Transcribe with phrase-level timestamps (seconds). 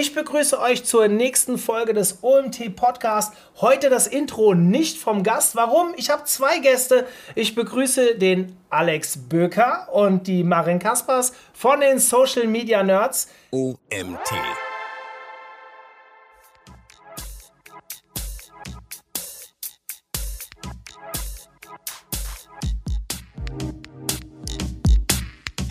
[0.00, 3.34] Ich begrüße euch zur nächsten Folge des OMT Podcast.
[3.60, 5.56] Heute das Intro nicht vom Gast.
[5.56, 5.92] Warum?
[5.96, 7.04] Ich habe zwei Gäste.
[7.34, 13.26] Ich begrüße den Alex Böker und die Marin Kaspers von den Social Media Nerds.
[13.50, 14.67] OMT.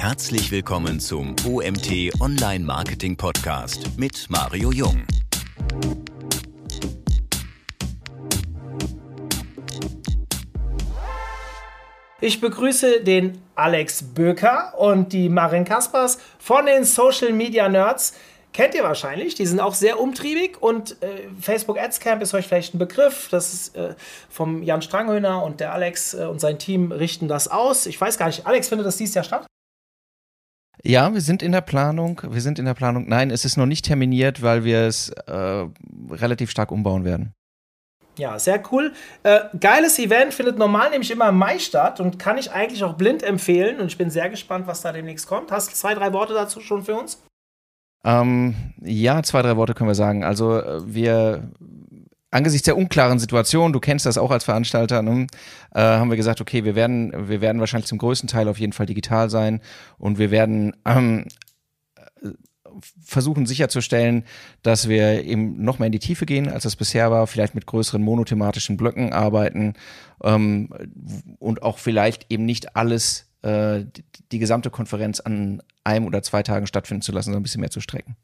[0.09, 5.05] Herzlich willkommen zum OMT Online Marketing Podcast mit Mario Jung.
[12.21, 18.13] Ich begrüße den Alex Böker und die Marin Kaspers von den Social Media Nerds.
[18.53, 22.48] Kennt ihr wahrscheinlich, die sind auch sehr umtriebig und äh, Facebook Ads Camp ist euch
[22.48, 23.27] vielleicht ein Begriff.
[23.29, 23.93] Das ist äh,
[24.29, 27.85] vom Jan Stranghöhner und der Alex äh, und sein Team richten das aus.
[27.87, 29.45] Ich weiß gar nicht, Alex, findet das dieses Jahr statt?
[30.84, 32.22] Ja, wir sind in der Planung.
[32.30, 33.08] Wir sind in der Planung.
[33.08, 35.66] Nein, es ist noch nicht terminiert, weil wir es äh,
[36.12, 37.34] relativ stark umbauen werden.
[38.18, 38.93] Ja, sehr cool.
[39.24, 42.93] Äh, geiles Event findet normal nämlich immer im Mai statt und kann ich eigentlich auch
[42.93, 43.79] blind empfehlen.
[43.79, 45.51] Und ich bin sehr gespannt, was da demnächst kommt.
[45.51, 47.21] Hast du zwei, drei Worte dazu schon für uns?
[48.04, 50.23] Ähm, ja, zwei, drei Worte können wir sagen.
[50.23, 51.51] Also äh, wir
[52.31, 55.27] angesichts der unklaren Situation, du kennst das auch als Veranstalter, ne,
[55.73, 58.73] äh, haben wir gesagt, okay, wir werden, wir werden wahrscheinlich zum größten Teil auf jeden
[58.73, 59.61] Fall digital sein
[59.97, 61.25] und wir werden ähm,
[63.03, 64.23] versuchen sicherzustellen,
[64.61, 67.66] dass wir eben noch mehr in die Tiefe gehen, als das bisher war, vielleicht mit
[67.66, 69.73] größeren monothematischen Blöcken arbeiten
[70.23, 70.69] ähm,
[71.39, 76.44] und auch vielleicht eben nicht alles, äh, die, die gesamte Konferenz an einem oder zwei
[76.44, 78.16] Tagen stattfinden zu lassen, sondern ein bisschen mehr zu strecken.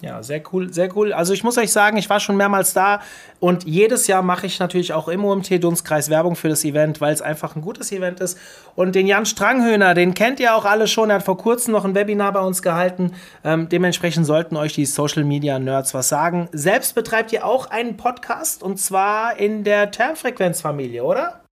[0.00, 1.12] Ja, sehr cool, sehr cool.
[1.12, 3.00] Also ich muss euch sagen, ich war schon mehrmals da
[3.40, 7.14] und jedes Jahr mache ich natürlich auch im OMT Dunstkreis Werbung für das Event, weil
[7.14, 8.38] es einfach ein gutes Event ist.
[8.74, 11.84] Und den Jan Stranghöhner, den kennt ihr auch alle schon, er hat vor kurzem noch
[11.84, 13.12] ein Webinar bei uns gehalten.
[13.44, 16.48] Ähm, dementsprechend sollten euch die Social Media Nerds was sagen.
[16.52, 21.44] Selbst betreibt ihr auch einen Podcast und zwar in der Termfrequenzfamilie, oder?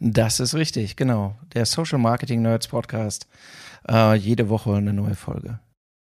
[0.00, 1.36] Das ist richtig, genau.
[1.54, 3.28] Der Social Marketing Nerds Podcast.
[3.88, 5.60] Äh, jede Woche eine neue Folge.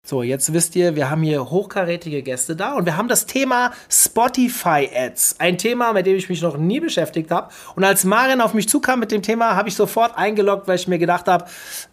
[0.05, 3.71] So, jetzt wisst ihr, wir haben hier hochkarätige Gäste da und wir haben das Thema
[3.89, 5.37] Spotify Ads.
[5.39, 7.53] Ein Thema, mit dem ich mich noch nie beschäftigt habe.
[7.77, 10.89] Und als Marin auf mich zukam mit dem Thema, habe ich sofort eingeloggt, weil ich
[10.89, 11.45] mir gedacht habe,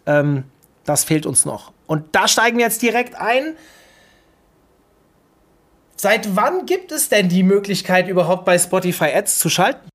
[0.05, 0.43] ähm,
[0.83, 1.71] das fehlt uns noch.
[1.87, 3.55] Und da steigen wir jetzt direkt ein.
[5.95, 9.90] Seit wann gibt es denn die Möglichkeit, überhaupt bei Spotify Ads zu schalten?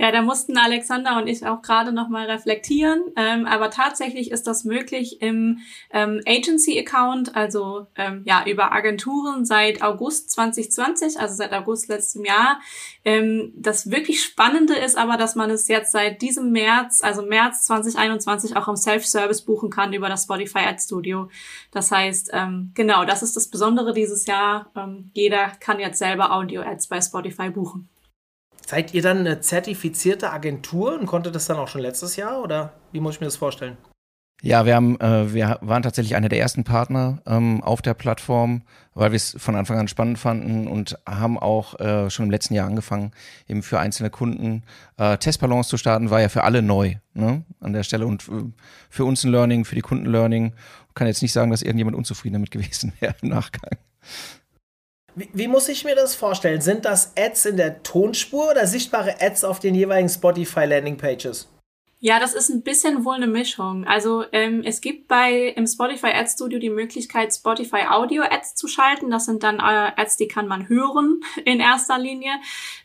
[0.00, 3.02] Ja, da mussten Alexander und ich auch gerade noch mal reflektieren.
[3.16, 5.58] Ähm, aber tatsächlich ist das möglich im
[5.92, 12.60] ähm, Agency-Account, also ähm, ja über Agenturen seit August 2020, also seit August letztem Jahr.
[13.04, 17.64] Ähm, das wirklich Spannende ist aber, dass man es jetzt seit diesem März, also März
[17.64, 21.28] 2021, auch im Self-Service buchen kann über das Spotify Ad Studio.
[21.72, 24.70] Das heißt, ähm, genau, das ist das Besondere dieses Jahr.
[24.76, 27.88] Ähm, jeder kann jetzt selber Audio-Ads bei Spotify buchen.
[28.68, 32.74] Seid ihr dann eine zertifizierte Agentur und konntet das dann auch schon letztes Jahr oder
[32.92, 33.78] wie muss ich mir das vorstellen?
[34.42, 38.60] Ja, wir haben, äh, wir waren tatsächlich einer der ersten Partner ähm, auf der Plattform,
[38.92, 42.52] weil wir es von Anfang an spannend fanden und haben auch äh, schon im letzten
[42.52, 43.12] Jahr angefangen,
[43.48, 44.64] eben für einzelne Kunden
[44.98, 48.52] äh, Testballons zu starten, war ja für alle neu ne, an der Stelle und äh,
[48.90, 50.52] für uns ein Learning, für die Kunden Learning.
[50.88, 53.78] Ich kann jetzt nicht sagen, dass irgendjemand unzufrieden damit gewesen wäre im Nachgang.
[55.18, 56.60] Wie, wie, muss ich mir das vorstellen?
[56.60, 61.48] Sind das Ads in der Tonspur oder sichtbare Ads auf den jeweiligen Spotify Landing Pages?
[62.00, 63.84] Ja, das ist ein bisschen wohl eine Mischung.
[63.84, 68.68] Also ähm, es gibt bei im Spotify Ad Studio die Möglichkeit, Spotify Audio Ads zu
[68.68, 69.10] schalten.
[69.10, 72.30] Das sind dann äh, Ads, die kann man hören in erster Linie.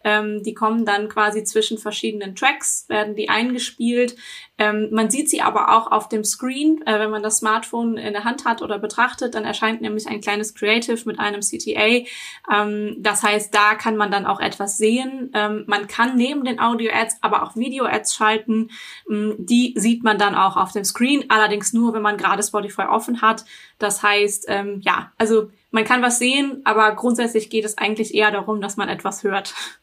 [0.03, 4.15] Ähm, die kommen dann quasi zwischen verschiedenen Tracks, werden die eingespielt.
[4.59, 8.13] Ähm, man sieht sie aber auch auf dem Screen, äh, wenn man das Smartphone in
[8.13, 12.05] der Hand hat oder betrachtet, dann erscheint nämlich ein kleines Creative mit einem CTA.
[12.53, 15.31] Ähm, das heißt, da kann man dann auch etwas sehen.
[15.33, 18.69] Ähm, man kann neben den Audio-Ads aber auch Video-Ads schalten.
[19.09, 22.83] Ähm, die sieht man dann auch auf dem Screen, allerdings nur, wenn man gerade Spotify
[22.83, 23.45] offen hat.
[23.79, 28.29] Das heißt, ähm, ja, also man kann was sehen, aber grundsätzlich geht es eigentlich eher
[28.29, 29.55] darum, dass man etwas hört.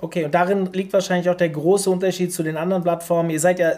[0.00, 3.30] Okay, und darin liegt wahrscheinlich auch der große Unterschied zu den anderen Plattformen.
[3.30, 3.72] Ihr seid ja,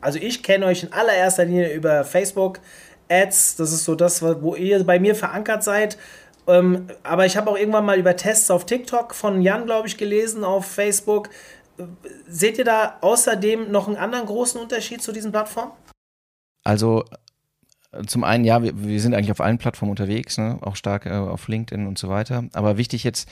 [0.00, 2.60] also ich kenne euch in allererster Linie über Facebook
[3.08, 3.56] Ads.
[3.56, 5.98] Das ist so das, wo ihr bei mir verankert seid.
[6.46, 9.96] Ähm, aber ich habe auch irgendwann mal über Tests auf TikTok von Jan, glaube ich,
[9.96, 11.28] gelesen auf Facebook.
[12.28, 15.72] Seht ihr da außerdem noch einen anderen großen Unterschied zu diesen Plattformen?
[16.64, 17.04] Also
[18.06, 20.58] zum einen, ja, wir, wir sind eigentlich auf allen Plattformen unterwegs, ne?
[20.60, 22.44] auch stark äh, auf LinkedIn und so weiter.
[22.52, 23.28] Aber wichtig jetzt,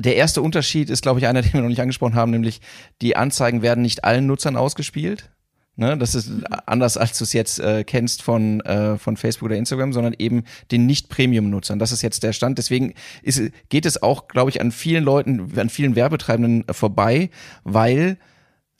[0.00, 2.60] der erste Unterschied ist, glaube ich, einer, den wir noch nicht angesprochen haben, nämlich
[3.02, 5.30] die Anzeigen werden nicht allen Nutzern ausgespielt.
[5.76, 6.30] Ne, das ist
[6.66, 10.44] anders, als du es jetzt äh, kennst von, äh, von Facebook oder Instagram, sondern eben
[10.70, 11.78] den Nicht-Premium-Nutzern.
[11.78, 12.58] Das ist jetzt der Stand.
[12.58, 12.92] Deswegen
[13.22, 17.30] ist, geht es auch, glaube ich, an vielen Leuten, an vielen Werbetreibenden vorbei,
[17.64, 18.18] weil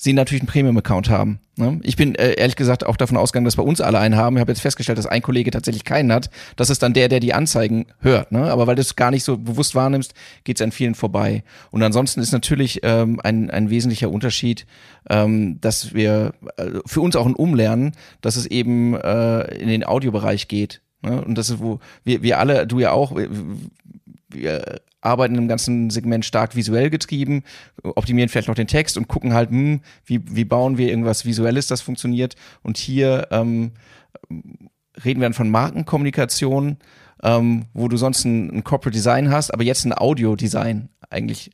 [0.00, 1.41] sie natürlich einen Premium-Account haben.
[1.56, 1.79] Ne?
[1.82, 4.37] Ich bin äh, ehrlich gesagt auch davon ausgegangen, dass bei uns alle einen haben.
[4.37, 6.31] Ich habe jetzt festgestellt, dass ein Kollege tatsächlich keinen hat.
[6.56, 8.32] Das ist dann der, der die Anzeigen hört.
[8.32, 8.50] Ne?
[8.50, 10.14] Aber weil du es gar nicht so bewusst wahrnimmst,
[10.44, 11.44] geht es an vielen vorbei.
[11.70, 14.67] Und ansonsten ist natürlich ähm, ein, ein wesentlicher Unterschied,
[15.11, 17.93] ähm, dass wir äh, für uns auch ein Umlernen,
[18.23, 20.81] dass es eben äh, in den Audiobereich geht.
[21.02, 21.23] Ne?
[21.23, 23.14] Und das ist, wo wir, wir alle, du ja auch,
[24.31, 27.43] wir, arbeiten im ganzen Segment stark visuell getrieben,
[27.82, 31.67] optimieren vielleicht noch den Text und gucken halt, hm, wie, wie bauen wir irgendwas Visuelles,
[31.67, 32.37] das funktioniert.
[32.62, 33.73] Und hier ähm,
[35.05, 36.79] reden wir dann von Markenkommunikation,
[37.23, 41.50] ähm, wo du sonst ein, ein Corporate Design hast, aber jetzt ein Audio-Design eigentlich.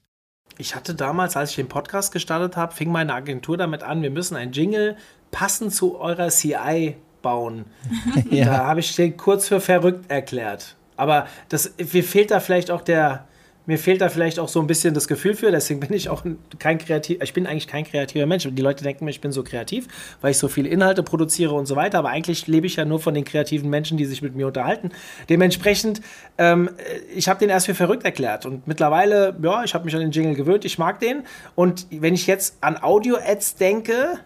[0.59, 4.11] Ich hatte damals, als ich den Podcast gestartet habe, fing meine Agentur damit an, wir
[4.11, 4.97] müssen ein Jingle
[5.31, 7.67] passend zu eurer CI bauen.
[8.31, 8.47] ja.
[8.47, 10.77] Da habe ich den kurz für verrückt erklärt.
[10.97, 13.27] Aber das, mir fehlt da vielleicht auch der,
[13.67, 16.25] mir fehlt da vielleicht auch so ein bisschen das Gefühl für, deswegen bin ich auch
[16.59, 18.49] kein kreativ, ich bin eigentlich kein kreativer Mensch.
[18.51, 19.89] Die Leute denken mir, ich bin so kreativ,
[20.21, 23.01] weil ich so viele Inhalte produziere und so weiter, aber eigentlich lebe ich ja nur
[23.01, 24.91] von den kreativen Menschen, die sich mit mir unterhalten.
[25.29, 26.01] Dementsprechend,
[26.39, 26.71] ähm,
[27.15, 30.13] ich habe den erst für verrückt erklärt und mittlerweile, ja, ich habe mich an den
[30.13, 31.25] Jingle gewöhnt, ich mag den
[31.57, 34.21] und wenn ich jetzt an Audio-Ads denke,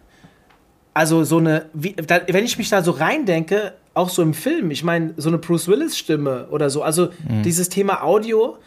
[0.92, 4.70] also so eine, wie, da, wenn ich mich da so reindenke, auch so im Film,
[4.70, 7.42] ich meine, so eine Bruce Willis-Stimme oder so, also mhm.
[7.42, 8.58] dieses Thema Audio,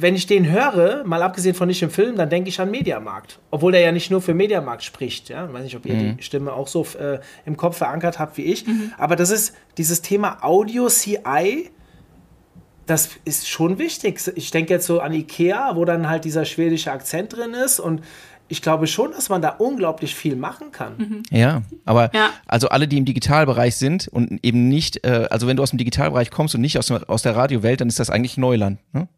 [0.00, 3.40] wenn ich den höre, mal abgesehen von nicht im Film, dann denke ich an Mediamarkt.
[3.50, 5.28] Obwohl der ja nicht nur für Mediamarkt spricht.
[5.28, 5.46] Ja?
[5.46, 6.16] Ich weiß nicht, ob ihr mhm.
[6.18, 8.64] die Stimme auch so äh, im Kopf verankert habt wie ich.
[8.64, 8.92] Mhm.
[8.96, 11.70] Aber das ist dieses Thema Audio CI.
[12.86, 14.20] Das ist schon wichtig.
[14.36, 18.00] Ich denke jetzt so an Ikea, wo dann halt dieser schwedische Akzent drin ist und
[18.46, 20.96] ich glaube schon, dass man da unglaublich viel machen kann.
[20.96, 21.22] Mhm.
[21.30, 22.30] Ja, aber ja.
[22.46, 25.78] also alle, die im Digitalbereich sind und eben nicht, äh, also wenn du aus dem
[25.78, 28.78] Digitalbereich kommst und nicht aus, aus der Radiowelt, dann ist das eigentlich Neuland.
[28.92, 29.08] Ne?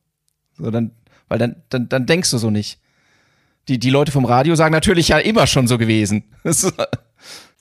[0.61, 0.93] So, dann,
[1.29, 2.79] weil dann, dann, dann denkst du so nicht.
[3.69, 6.25] Die, die Leute vom Radio sagen natürlich ja immer schon so gewesen.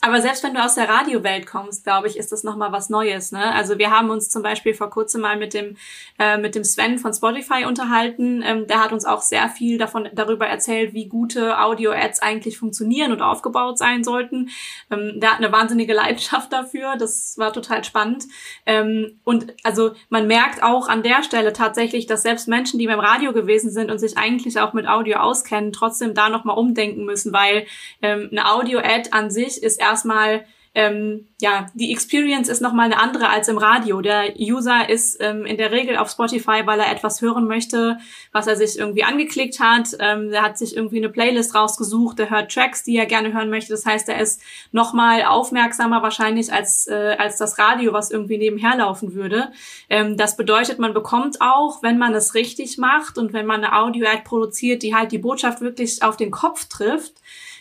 [0.02, 3.34] Aber selbst wenn du aus der Radiowelt kommst, glaube ich, ist das nochmal was Neues.
[3.34, 3.54] Ne?
[3.54, 5.76] Also wir haben uns zum Beispiel vor kurzem mal mit dem,
[6.18, 8.42] äh, mit dem Sven von Spotify unterhalten.
[8.46, 13.12] Ähm, der hat uns auch sehr viel davon darüber erzählt, wie gute Audio-Ads eigentlich funktionieren
[13.12, 14.50] und aufgebaut sein sollten.
[14.90, 16.96] Ähm, der hat eine wahnsinnige Leidenschaft dafür.
[16.98, 18.24] Das war total spannend.
[18.66, 23.02] Ähm, und also man merkt auch an der Stelle tatsächlich, dass selbst Menschen, die beim
[23.02, 27.34] Radio gewesen sind und sich eigentlich auch mit Audio auskennen, trotzdem da nochmal umdenken müssen,
[27.34, 27.66] weil
[28.02, 30.46] ähm, eine Audio-Ad an sich ist erstmal
[30.76, 34.02] ähm, ja, die Experience ist nochmal eine andere als im Radio.
[34.02, 37.98] Der User ist ähm, in der Regel auf Spotify, weil er etwas hören möchte,
[38.32, 39.96] was er sich irgendwie angeklickt hat.
[40.00, 43.50] Ähm, der hat sich irgendwie eine Playlist rausgesucht, der hört Tracks, die er gerne hören
[43.50, 43.74] möchte.
[43.74, 44.42] Das heißt, er ist
[44.72, 49.52] nochmal aufmerksamer wahrscheinlich als, äh, als das Radio, was irgendwie nebenher laufen würde.
[49.90, 53.76] Ähm, das bedeutet, man bekommt auch, wenn man es richtig macht und wenn man eine
[53.76, 57.16] Audio-Ad produziert, die halt die Botschaft wirklich auf den Kopf trifft,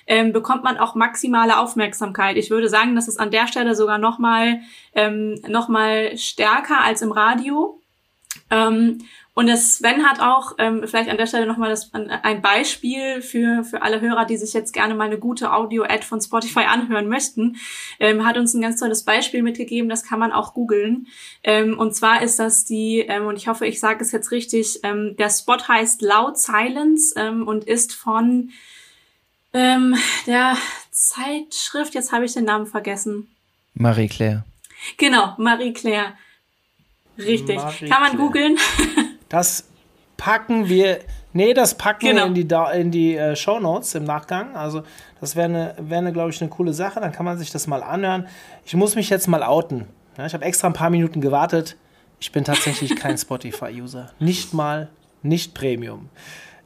[0.08, 2.36] ähm, bekommt man auch maximale Aufmerksamkeit.
[2.36, 4.60] Ich würde sagen, das ist an der Stelle sogar noch mal,
[4.94, 7.80] ähm, noch mal stärker als im Radio.
[8.50, 8.98] Ähm,
[9.34, 11.72] und das Sven hat auch, ähm, vielleicht an der Stelle nochmal
[12.24, 16.20] ein Beispiel für, für alle Hörer, die sich jetzt gerne mal eine gute Audio-Ad von
[16.20, 17.56] Spotify anhören möchten,
[18.00, 21.06] ähm, hat uns ein ganz tolles Beispiel mitgegeben, das kann man auch googeln.
[21.44, 24.80] Ähm, und zwar ist das die, ähm, und ich hoffe, ich sage es jetzt richtig,
[24.82, 28.50] ähm, der Spot heißt Loud Silence ähm, und ist von
[29.52, 30.56] ähm, der
[30.90, 33.28] Zeitschrift, jetzt habe ich den Namen vergessen.
[33.74, 34.44] Marie Claire.
[34.96, 36.14] Genau, Marie Claire.
[37.18, 37.56] Richtig.
[37.56, 38.58] Marie Kann man googeln.
[39.28, 39.64] das
[40.16, 41.00] packen wir.
[41.32, 42.22] Nee, das packen genau.
[42.22, 44.56] wir in die, in die äh, Show Notes im Nachgang.
[44.56, 44.82] Also,
[45.20, 47.00] das wäre, eine, wär eine, glaube ich, eine coole Sache.
[47.00, 48.28] Dann kann man sich das mal anhören.
[48.64, 49.86] Ich muss mich jetzt mal outen.
[50.16, 51.76] Ja, ich habe extra ein paar Minuten gewartet.
[52.20, 54.12] Ich bin tatsächlich kein Spotify-User.
[54.18, 54.88] Nicht mal,
[55.22, 56.08] nicht Premium.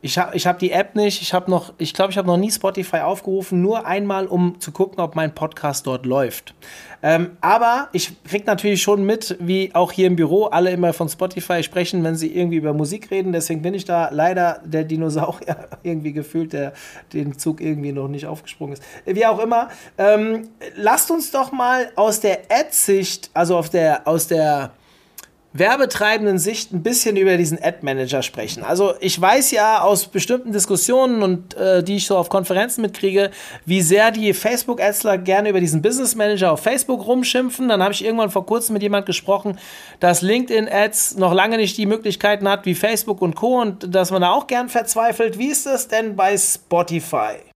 [0.04, 1.22] Ich habe ich hab die App nicht.
[1.22, 4.98] Ich habe ich glaube, ich habe noch nie Spotify aufgerufen, nur einmal, um zu gucken,
[4.98, 6.54] ob mein Podcast dort läuft.
[7.04, 11.08] Ähm, aber ich kriege natürlich schon mit, wie auch hier im Büro alle immer von
[11.08, 13.32] Spotify sprechen, wenn sie irgendwie über Musik reden.
[13.32, 16.72] Deswegen bin ich da leider der Dinosaurier irgendwie gefühlt, der
[17.12, 18.82] den Zug irgendwie noch nicht aufgesprungen ist.
[19.06, 19.68] Wie auch immer.
[19.98, 24.72] Ähm, lasst uns doch mal aus der Ad-Sicht, also auf der, aus der
[25.52, 28.62] werbetreibenden Sicht ein bisschen über diesen Ad-Manager sprechen.
[28.62, 33.30] Also ich weiß ja aus bestimmten Diskussionen und äh, die ich so auf Konferenzen mitkriege,
[33.66, 37.68] wie sehr die Facebook-Adsler gerne über diesen Business Manager auf Facebook rumschimpfen.
[37.68, 39.58] Dann habe ich irgendwann vor kurzem mit jemand gesprochen,
[40.00, 43.60] dass LinkedIn-Ads noch lange nicht die Möglichkeiten hat wie Facebook und Co.
[43.60, 45.38] und dass man da auch gern verzweifelt.
[45.38, 47.51] Wie ist das denn bei Spotify?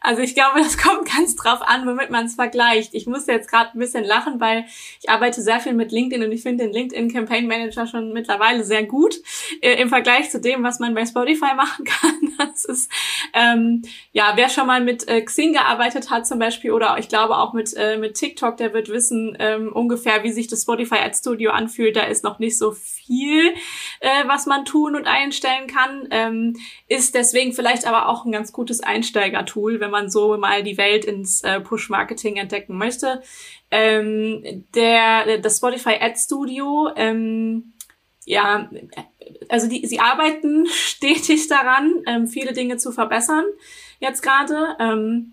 [0.00, 2.94] Also ich glaube, das kommt ganz drauf an, womit man es vergleicht.
[2.94, 4.66] Ich muss jetzt gerade ein bisschen lachen, weil
[5.00, 8.64] ich arbeite sehr viel mit LinkedIn und ich finde den LinkedIn Campaign Manager schon mittlerweile
[8.64, 9.16] sehr gut
[9.60, 12.32] äh, im Vergleich zu dem, was man bei Spotify machen kann.
[12.38, 12.90] Das ist
[13.32, 17.36] ähm, ja, wer schon mal mit äh, Xing gearbeitet hat zum Beispiel oder ich glaube
[17.36, 21.14] auch mit äh, mit TikTok, der wird wissen ähm, ungefähr, wie sich das Spotify Ad
[21.16, 21.96] Studio anfühlt.
[21.96, 26.08] Da ist noch nicht so viel, äh, was man tun und einstellen kann.
[26.10, 26.56] Ähm,
[26.88, 31.04] ist deswegen vielleicht aber auch ein ganz gutes Einsteigertool, wenn man so mal die Welt
[31.04, 33.22] ins äh, Push-Marketing entdecken möchte.
[33.70, 37.72] Ähm, der, das Spotify Ad Studio, ähm,
[38.24, 38.70] ja,
[39.48, 43.44] also die, sie arbeiten stetig daran, ähm, viele Dinge zu verbessern
[44.00, 44.76] jetzt gerade.
[44.78, 45.32] Ähm,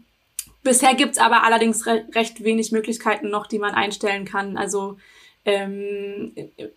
[0.63, 4.58] bisher gibt's aber allerdings re recht wenig Möglichkeiten noch, die man einstellen kann.
[4.58, 4.98] Also
[5.45, 6.33] ähm,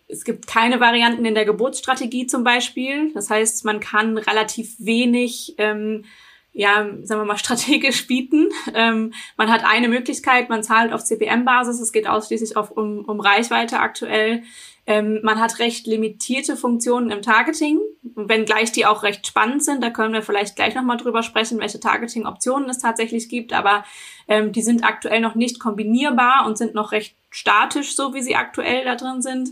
[0.07, 3.13] es gibt keine Varianten in der Geburtsstrategie zum Beispiel.
[3.13, 6.03] Das heißt, man kann relativ wenig, ähm,
[6.51, 8.49] ja, sagen wir mal, strategisch bieten.
[8.73, 11.79] Ähm, man hat eine Möglichkeit, man zahlt auf CPM-Basis.
[11.79, 14.43] Es geht ausschließlich auf, um, um Reichweite aktuell.
[14.89, 17.81] Ähm, man hat recht limitierte Funktionen im Targeting,
[18.15, 19.83] wenngleich die auch recht spannend sind.
[19.83, 23.51] Da können wir vielleicht gleich nochmal drüber sprechen, welche Targeting-Optionen es tatsächlich gibt.
[23.51, 23.83] Aber
[24.29, 28.35] ähm, die sind aktuell noch nicht kombinierbar und sind noch recht statisch, so wie sie
[28.35, 29.49] aktuell da drin sind.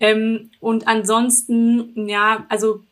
[0.00, 2.82] Ähm, und ansonsten, ja, also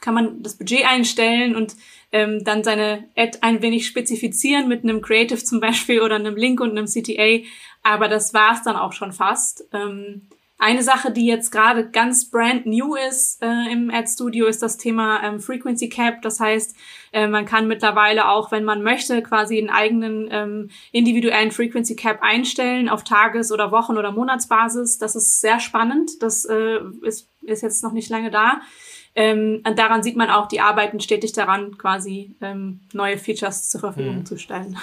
[0.00, 1.76] kann man das Budget einstellen und
[2.10, 6.60] ähm, dann seine Ad ein wenig spezifizieren mit einem Creative zum Beispiel oder einem Link
[6.60, 7.46] und einem CTA.
[7.84, 9.64] Aber das war's dann auch schon fast.
[9.72, 10.22] Ähm,
[10.62, 14.76] eine Sache, die jetzt gerade ganz brand new ist äh, im Ad Studio, ist das
[14.76, 16.22] Thema ähm, Frequency Cap.
[16.22, 16.76] Das heißt,
[17.12, 22.22] äh, man kann mittlerweile auch, wenn man möchte, quasi einen eigenen ähm, individuellen Frequency Cap
[22.22, 24.98] einstellen auf Tages- oder Wochen- oder Monatsbasis.
[24.98, 26.22] Das ist sehr spannend.
[26.22, 28.60] Das äh, ist, ist jetzt noch nicht lange da.
[29.16, 33.80] Ähm, und daran sieht man auch, die arbeiten stetig daran, quasi ähm, neue Features zur
[33.80, 34.26] Verfügung mhm.
[34.26, 34.78] zu stellen.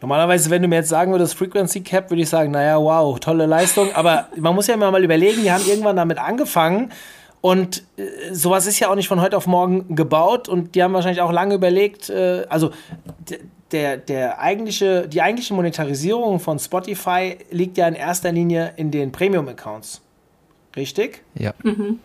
[0.00, 3.46] Normalerweise, wenn du mir jetzt sagen würdest, Frequency Cap, würde ich sagen, naja, wow, tolle
[3.46, 3.94] Leistung.
[3.94, 6.92] Aber man muss ja mal überlegen, die haben irgendwann damit angefangen.
[7.40, 10.48] Und äh, sowas ist ja auch nicht von heute auf morgen gebaut.
[10.48, 12.72] Und die haben wahrscheinlich auch lange überlegt, äh, also
[13.72, 19.12] der, der eigentliche, die eigentliche Monetarisierung von Spotify liegt ja in erster Linie in den
[19.12, 20.02] Premium-Accounts.
[20.76, 21.22] Richtig?
[21.34, 21.54] Ja.
[21.62, 22.00] Mhm.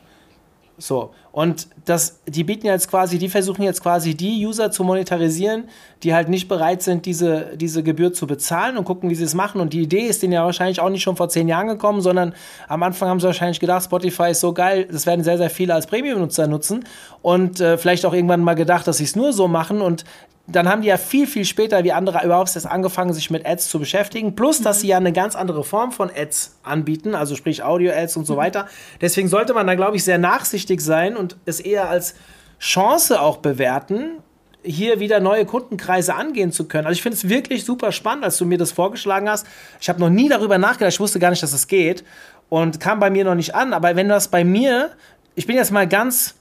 [0.81, 5.65] So, und das, die bieten jetzt quasi, die versuchen jetzt quasi die User zu monetarisieren,
[6.01, 9.35] die halt nicht bereit sind, diese, diese Gebühr zu bezahlen und gucken, wie sie es
[9.35, 9.61] machen.
[9.61, 12.33] Und die Idee ist denen ja wahrscheinlich auch nicht schon vor zehn Jahren gekommen, sondern
[12.67, 15.75] am Anfang haben sie wahrscheinlich gedacht, Spotify ist so geil, das werden sehr, sehr viele
[15.75, 16.83] als Premium-Nutzer nutzen
[17.21, 20.03] und äh, vielleicht auch irgendwann mal gedacht, dass sie es nur so machen und
[20.51, 23.69] dann haben die ja viel, viel später wie andere überhaupt erst angefangen, sich mit Ads
[23.69, 24.35] zu beschäftigen.
[24.35, 28.25] Plus, dass sie ja eine ganz andere Form von Ads anbieten, also sprich Audio-Ads und
[28.25, 28.37] so mhm.
[28.37, 28.67] weiter.
[29.01, 32.15] Deswegen sollte man da, glaube ich, sehr nachsichtig sein und es eher als
[32.59, 34.19] Chance auch bewerten,
[34.63, 36.85] hier wieder neue Kundenkreise angehen zu können.
[36.85, 39.47] Also ich finde es wirklich super spannend, als du mir das vorgeschlagen hast.
[39.79, 42.03] Ich habe noch nie darüber nachgedacht, ich wusste gar nicht, dass es das geht
[42.49, 43.73] und kam bei mir noch nicht an.
[43.73, 44.91] Aber wenn das bei mir,
[45.35, 46.35] ich bin jetzt mal ganz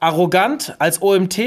[0.00, 1.38] arrogant als OMT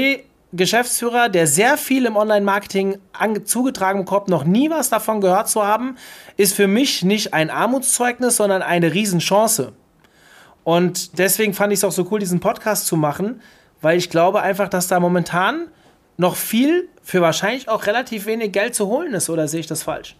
[0.52, 2.98] Geschäftsführer, der sehr viel im Online-Marketing
[3.44, 5.96] zugetragen bekommt, noch nie was davon gehört zu haben,
[6.36, 9.72] ist für mich nicht ein Armutszeugnis, sondern eine Riesenchance.
[10.64, 13.40] Und deswegen fand ich es auch so cool, diesen Podcast zu machen,
[13.80, 15.68] weil ich glaube einfach, dass da momentan
[16.16, 19.82] noch viel für wahrscheinlich auch relativ wenig Geld zu holen ist, oder sehe ich das
[19.82, 20.16] falsch?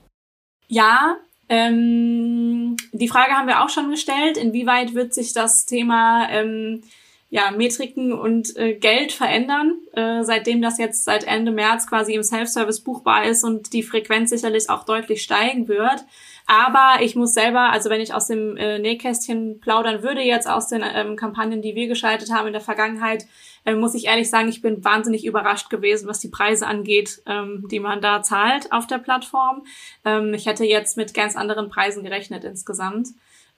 [0.67, 1.17] Ja,
[1.49, 4.37] ähm, die Frage haben wir auch schon gestellt.
[4.37, 6.83] Inwieweit wird sich das Thema ähm,
[7.31, 12.25] ja, Metriken und äh, Geld verändern, äh, seitdem das jetzt seit Ende März quasi im
[12.25, 16.05] Self-Service buchbar ist und die Frequenz sicherlich auch deutlich steigen wird.
[16.47, 20.67] Aber ich muss selber, also wenn ich aus dem äh, Nähkästchen plaudern würde, jetzt aus
[20.67, 23.27] den ähm, Kampagnen, die wir geschaltet haben in der Vergangenheit,
[23.65, 27.69] äh, muss ich ehrlich sagen, ich bin wahnsinnig überrascht gewesen, was die Preise angeht, ähm,
[27.71, 29.65] die man da zahlt auf der Plattform.
[30.05, 33.11] Ähm, ich hätte jetzt mit ganz anderen Preisen gerechnet insgesamt.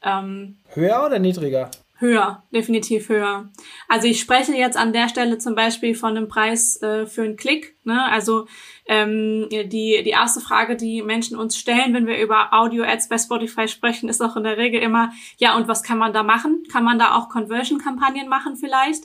[0.02, 1.70] Ähm, Höher oder niedriger?
[2.02, 3.48] Höher, definitiv höher.
[3.88, 7.36] Also ich spreche jetzt an der Stelle zum Beispiel von einem Preis äh, für einen
[7.36, 7.76] Klick.
[7.84, 8.04] Ne?
[8.10, 8.46] Also
[8.86, 9.68] ähm, die,
[10.02, 14.20] die erste Frage, die Menschen uns stellen, wenn wir über Audio-Ads bei Spotify sprechen, ist
[14.20, 16.64] auch in der Regel immer, ja, und was kann man da machen?
[16.72, 19.04] Kann man da auch Conversion-Kampagnen machen vielleicht?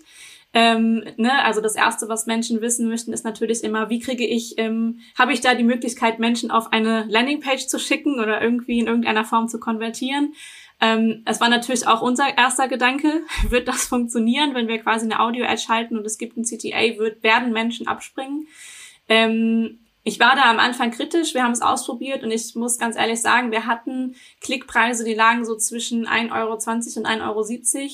[0.54, 4.58] Ähm, ne, also das erste, was Menschen wissen möchten, ist natürlich immer, wie kriege ich,
[4.58, 8.88] ähm, habe ich da die Möglichkeit, Menschen auf eine Landingpage zu schicken oder irgendwie in
[8.88, 10.34] irgendeiner Form zu konvertieren?
[10.80, 15.20] Ähm, es war natürlich auch unser erster Gedanke, wird das funktionieren, wenn wir quasi eine
[15.20, 18.48] Audio-Ad schalten und es gibt ein CTA, wird, werden Menschen abspringen.
[19.10, 22.96] Ähm, ich war da am Anfang kritisch, wir haben es ausprobiert und ich muss ganz
[22.96, 27.92] ehrlich sagen, wir hatten Klickpreise, die lagen so zwischen 1,20 Euro und 1,70 Euro.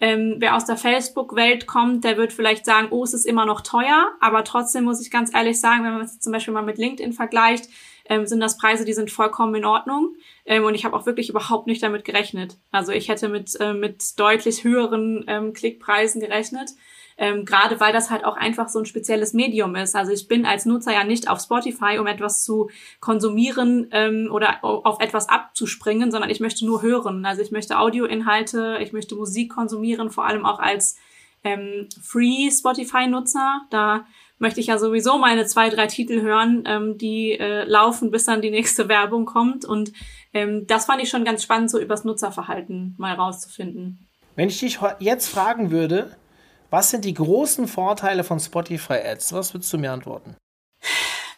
[0.00, 3.62] ähm, wer aus der Facebook-Welt kommt, der wird vielleicht sagen, oh, es ist immer noch
[3.62, 6.76] teuer, aber trotzdem muss ich ganz ehrlich sagen, wenn man es zum Beispiel mal mit
[6.76, 7.70] LinkedIn vergleicht,
[8.06, 10.14] ähm, sind das Preise, die sind vollkommen in Ordnung.
[10.44, 12.58] Ähm, und ich habe auch wirklich überhaupt nicht damit gerechnet.
[12.70, 16.70] Also ich hätte mit, äh, mit deutlich höheren ähm, Klickpreisen gerechnet.
[17.16, 19.94] Ähm, Gerade weil das halt auch einfach so ein spezielles Medium ist.
[19.94, 22.70] Also ich bin als Nutzer ja nicht auf Spotify, um etwas zu
[23.00, 27.24] konsumieren ähm, oder auf etwas abzuspringen, sondern ich möchte nur hören.
[27.24, 30.96] Also ich möchte Audioinhalte, ich möchte Musik konsumieren, vor allem auch als
[31.44, 33.60] ähm, Free Spotify-Nutzer.
[33.70, 34.06] Da
[34.38, 38.42] möchte ich ja sowieso meine zwei, drei Titel hören, ähm, die äh, laufen, bis dann
[38.42, 39.64] die nächste Werbung kommt.
[39.64, 39.92] Und
[40.32, 44.08] ähm, das fand ich schon ganz spannend, so übers Nutzerverhalten mal rauszufinden.
[44.36, 46.16] Wenn ich dich jetzt fragen würde,
[46.70, 49.32] was sind die großen Vorteile von Spotify Ads?
[49.32, 50.36] Was würdest du mir antworten?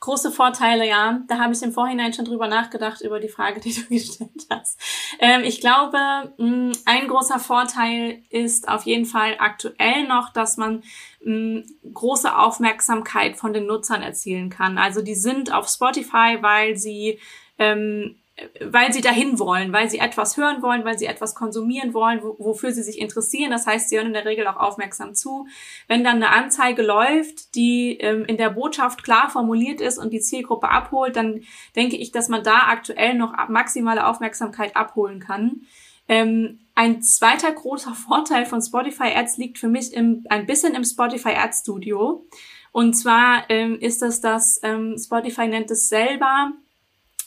[0.06, 1.18] Große Vorteile, ja.
[1.26, 4.80] Da habe ich im Vorhinein schon drüber nachgedacht, über die Frage, die du gestellt hast.
[5.18, 5.98] Ähm, ich glaube,
[6.38, 10.84] mh, ein großer Vorteil ist auf jeden Fall aktuell noch, dass man
[11.25, 14.78] mh, große Aufmerksamkeit von den Nutzern erzielen kann.
[14.78, 17.18] Also die sind auf Spotify, weil sie
[17.58, 18.14] ähm,
[18.61, 22.71] weil sie dahin wollen, weil sie etwas hören wollen, weil sie etwas konsumieren wollen, wofür
[22.73, 23.50] sie sich interessieren.
[23.50, 25.47] Das heißt, sie hören in der Regel auch aufmerksam zu.
[25.88, 30.21] Wenn dann eine Anzeige läuft, die ähm, in der Botschaft klar formuliert ist und die
[30.21, 31.45] Zielgruppe abholt, dann
[31.76, 35.62] denke ich, dass man da aktuell noch maximale Aufmerksamkeit abholen kann.
[36.09, 40.85] Ähm, ein zweiter großer Vorteil von Spotify Ads liegt für mich im, ein bisschen im
[40.85, 42.26] Spotify Ads Studio.
[42.71, 46.52] Und zwar ähm, ist das das, ähm, Spotify nennt es selber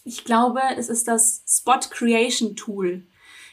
[0.05, 3.03] ich glaube, es ist das Spot Creation Tool.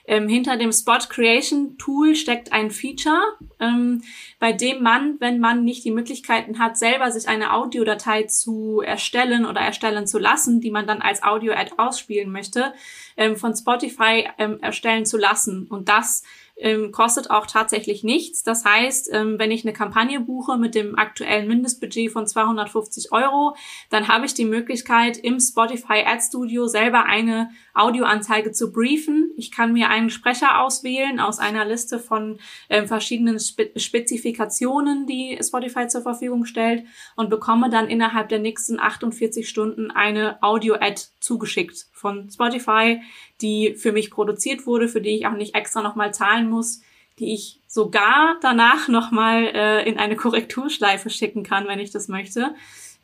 [0.09, 3.21] Ähm, hinter dem Spot Creation Tool steckt ein Feature,
[3.59, 4.03] ähm,
[4.39, 9.45] bei dem man, wenn man nicht die Möglichkeiten hat, selber sich eine Audiodatei zu erstellen
[9.45, 12.73] oder erstellen zu lassen, die man dann als Audio-Ad ausspielen möchte,
[13.17, 15.67] ähm, von Spotify ähm, erstellen zu lassen.
[15.67, 16.23] Und das
[16.59, 18.43] ähm, kostet auch tatsächlich nichts.
[18.43, 23.57] Das heißt, ähm, wenn ich eine Kampagne buche mit dem aktuellen Mindestbudget von 250 Euro,
[23.91, 29.31] dann habe ich die Möglichkeit, im Spotify Ad Studio selber eine Audioanzeige zu briefen.
[29.37, 35.39] Ich kann mir einen Sprecher auswählen aus einer Liste von äh, verschiedenen Spe Spezifikationen, die
[35.43, 36.85] Spotify zur Verfügung stellt
[37.17, 43.01] und bekomme dann innerhalb der nächsten 48 Stunden eine Audio-Ad zugeschickt von Spotify,
[43.41, 46.83] die für mich produziert wurde, für die ich auch nicht extra nochmal zahlen muss,
[47.19, 52.55] die ich sogar danach nochmal äh, in eine Korrekturschleife schicken kann, wenn ich das möchte.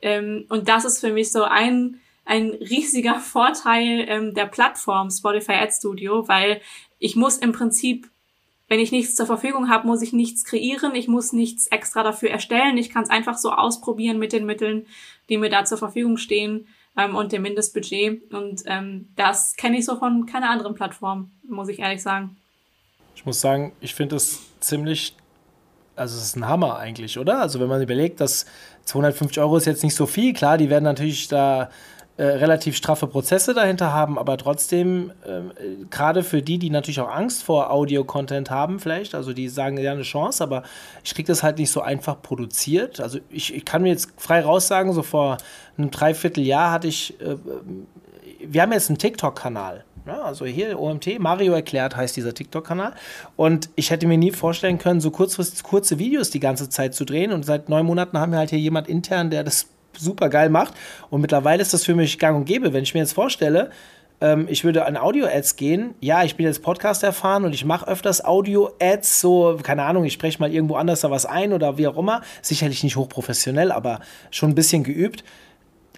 [0.01, 5.55] Ähm, und das ist für mich so ein ein riesiger Vorteil ähm, der Plattform Spotify
[5.55, 6.61] Ad Studio, weil
[7.01, 8.09] ich muss im Prinzip,
[8.69, 12.31] wenn ich nichts zur Verfügung habe, muss ich nichts kreieren, ich muss nichts extra dafür
[12.31, 14.87] erstellen, ich kann es einfach so ausprobieren mit den Mitteln,
[15.29, 18.33] die mir da zur Verfügung stehen ähm, und dem Mindestbudget.
[18.33, 22.37] Und ähm, das kenne ich so von keiner anderen Plattform, muss ich ehrlich sagen.
[23.15, 25.15] Ich muss sagen, ich finde es ziemlich,
[25.97, 27.41] also es ist ein Hammer eigentlich, oder?
[27.41, 28.47] Also wenn man überlegt, dass
[28.85, 31.71] 250 Euro ist jetzt nicht so viel, klar, die werden natürlich da
[32.23, 35.41] äh, relativ straffe Prozesse dahinter haben, aber trotzdem, äh,
[35.91, 39.91] gerade für die, die natürlich auch Angst vor Audio-Content haben, vielleicht, also die sagen ja
[39.91, 40.63] eine Chance, aber
[41.03, 43.01] ich kriege das halt nicht so einfach produziert.
[43.01, 45.39] Also ich, ich kann mir jetzt frei raussagen, so vor
[45.77, 47.35] einem Dreivierteljahr hatte ich, äh,
[48.39, 49.85] wir haben jetzt einen TikTok-Kanal.
[50.07, 52.95] Ja, also hier OMT, Mario erklärt heißt dieser TikTok-Kanal.
[53.35, 57.05] Und ich hätte mir nie vorstellen können, so kurzfristig kurze Videos die ganze Zeit zu
[57.05, 57.33] drehen.
[57.33, 59.67] Und seit neun Monaten haben wir halt hier jemand intern, der das
[59.99, 60.75] super geil macht.
[61.11, 62.73] Und mittlerweile ist das für mich gang und gäbe.
[62.73, 63.71] Wenn ich mir jetzt vorstelle,
[64.23, 65.95] ähm, ich würde an Audio-Ads gehen.
[66.01, 70.13] Ja, ich bin jetzt Podcast erfahren und ich mache öfters Audio-Ads, so, keine Ahnung, ich
[70.13, 72.23] spreche mal irgendwo anders da was ein oder wie auch immer.
[72.41, 74.01] Sicherlich nicht hochprofessionell, aber
[74.31, 75.25] schon ein bisschen geübt.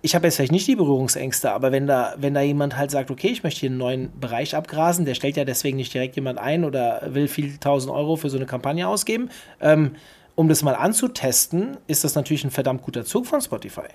[0.00, 3.10] Ich habe jetzt vielleicht nicht die Berührungsängste, aber wenn da, wenn da jemand halt sagt,
[3.10, 6.38] okay, ich möchte hier einen neuen Bereich abgrasen, der stellt ja deswegen nicht direkt jemand
[6.38, 9.30] ein oder will viel tausend Euro für so eine Kampagne ausgeben.
[9.62, 9.92] Ähm,
[10.34, 13.88] um das mal anzutesten, ist das natürlich ein verdammt guter Zug von Spotify.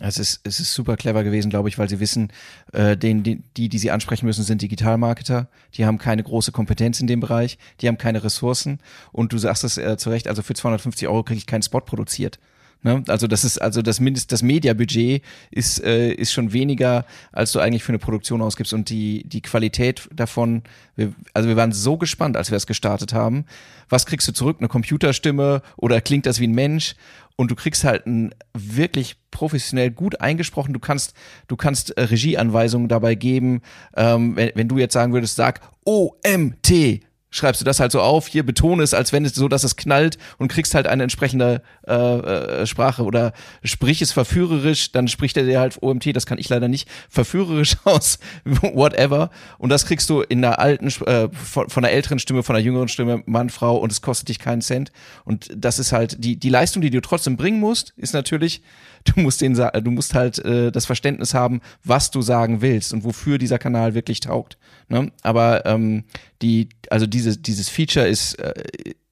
[0.00, 2.32] Es ist, es ist super clever gewesen, glaube ich, weil sie wissen,
[2.72, 5.48] äh, den, die, die, die sie ansprechen müssen, sind Digitalmarketer.
[5.74, 8.78] Die haben keine große Kompetenz in dem Bereich, die haben keine Ressourcen.
[9.10, 11.80] Und du sagst es äh, zu Recht, also für 250 Euro kriege ich keinen Spot
[11.80, 12.38] produziert.
[12.82, 13.02] Ne?
[13.08, 17.58] Also das ist also das Mindest, das Mediabudget ist äh, ist schon weniger, als du
[17.58, 20.62] eigentlich für eine Produktion ausgibst und die die Qualität davon.
[20.94, 23.46] Wir, also wir waren so gespannt, als wir es gestartet haben.
[23.88, 24.58] Was kriegst du zurück?
[24.60, 26.94] Eine Computerstimme oder klingt das wie ein Mensch?
[27.36, 30.72] Und du kriegst halt ein wirklich professionell gut eingesprochen.
[30.72, 31.14] Du kannst
[31.48, 33.62] du kannst äh, Regieanweisungen dabei geben.
[33.96, 38.26] Ähm, wenn, wenn du jetzt sagen würdest, sag OMT schreibst du das halt so auf,
[38.26, 41.62] hier betone es, als wenn es so, dass es knallt und kriegst halt eine entsprechende
[41.86, 43.04] äh, äh, Sprache.
[43.04, 46.88] Oder sprich es verführerisch, dann spricht er dir halt OMT, das kann ich leider nicht,
[47.08, 49.30] verführerisch aus, whatever.
[49.58, 52.64] Und das kriegst du in einer alten, äh, von, von einer älteren Stimme, von einer
[52.64, 54.92] jüngeren Stimme, Mann, Frau und es kostet dich keinen Cent.
[55.24, 58.62] Und das ist halt, die, die Leistung, die du trotzdem bringen musst, ist natürlich,
[59.14, 63.04] du musst den, du musst halt äh, das Verständnis haben, was du sagen willst und
[63.04, 64.58] wofür dieser Kanal wirklich taugt.
[64.88, 65.12] Ne?
[65.22, 66.04] Aber ähm,
[66.42, 68.54] die, also diese, dieses Feature ist, äh,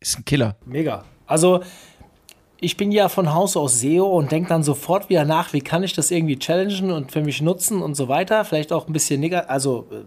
[0.00, 0.56] ist ein Killer.
[0.64, 1.04] Mega.
[1.26, 1.60] Also
[2.60, 5.82] ich bin ja von Haus aus SEO und denke dann sofort wieder nach, wie kann
[5.82, 8.44] ich das irgendwie challengen und für mich nutzen und so weiter.
[8.44, 10.04] Vielleicht auch ein bisschen negativ, also äh,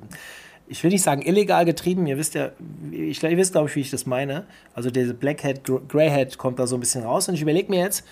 [0.71, 2.51] ich will nicht sagen illegal getrieben, ihr wisst ja,
[2.91, 4.45] ich, ihr wisst glaube ich, wie ich das meine.
[4.73, 8.03] Also diese Blackhead, Greyhead kommt da so ein bisschen raus und ich überlege mir jetzt,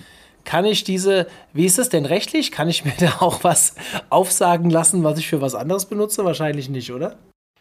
[0.48, 2.52] kann ich diese, wie ist das denn rechtlich?
[2.52, 3.76] Kann ich mir da auch was
[4.10, 6.26] aufsagen lassen, was ich für was anderes benutze?
[6.26, 7.18] Wahrscheinlich nicht, oder?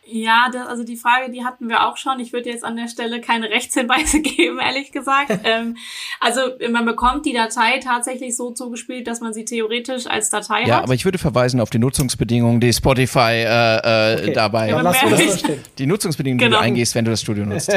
[0.08, 2.20] Ja, das, also die Frage, die hatten wir auch schon.
[2.20, 5.36] Ich würde jetzt an der Stelle keine Rechtshinweise geben, ehrlich gesagt.
[5.44, 5.76] ähm,
[6.20, 10.60] also man bekommt die Datei tatsächlich so zugespielt, dass man sie theoretisch als Datei ja,
[10.60, 10.68] hat.
[10.68, 14.32] Ja, aber ich würde verweisen auf die Nutzungsbedingungen, die Spotify äh, äh, okay.
[14.32, 14.68] dabei.
[14.68, 15.42] Ja, lass das
[15.76, 16.50] die Nutzungsbedingungen, genau.
[16.50, 16.60] die du genau.
[16.60, 17.72] eingehst, wenn du das Studio nutzt.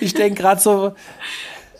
[0.00, 0.94] ich denke gerade so,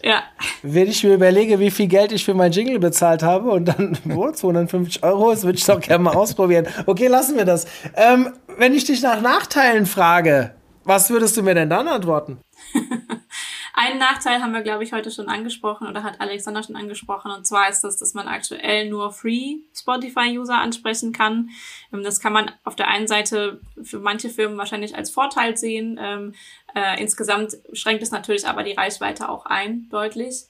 [0.03, 0.23] ja.
[0.63, 3.99] Wenn ich mir überlege, wie viel Geld ich für mein Jingle bezahlt habe und dann,
[4.05, 6.67] wo, 250 Euro, das würde ich doch gerne mal ausprobieren.
[6.87, 7.67] Okay, lassen wir das.
[7.95, 12.39] Ähm, wenn ich dich nach Nachteilen frage, was würdest du mir denn dann antworten?
[13.73, 17.31] Einen Nachteil haben wir, glaube ich, heute schon angesprochen oder hat Alexander schon angesprochen.
[17.31, 21.49] Und zwar ist das, dass man aktuell nur Free Spotify-User ansprechen kann.
[21.93, 25.99] Ähm, das kann man auf der einen Seite für manche Firmen wahrscheinlich als Vorteil sehen.
[26.75, 30.45] Äh, insgesamt schränkt es natürlich aber die Reichweite auch ein, deutlich.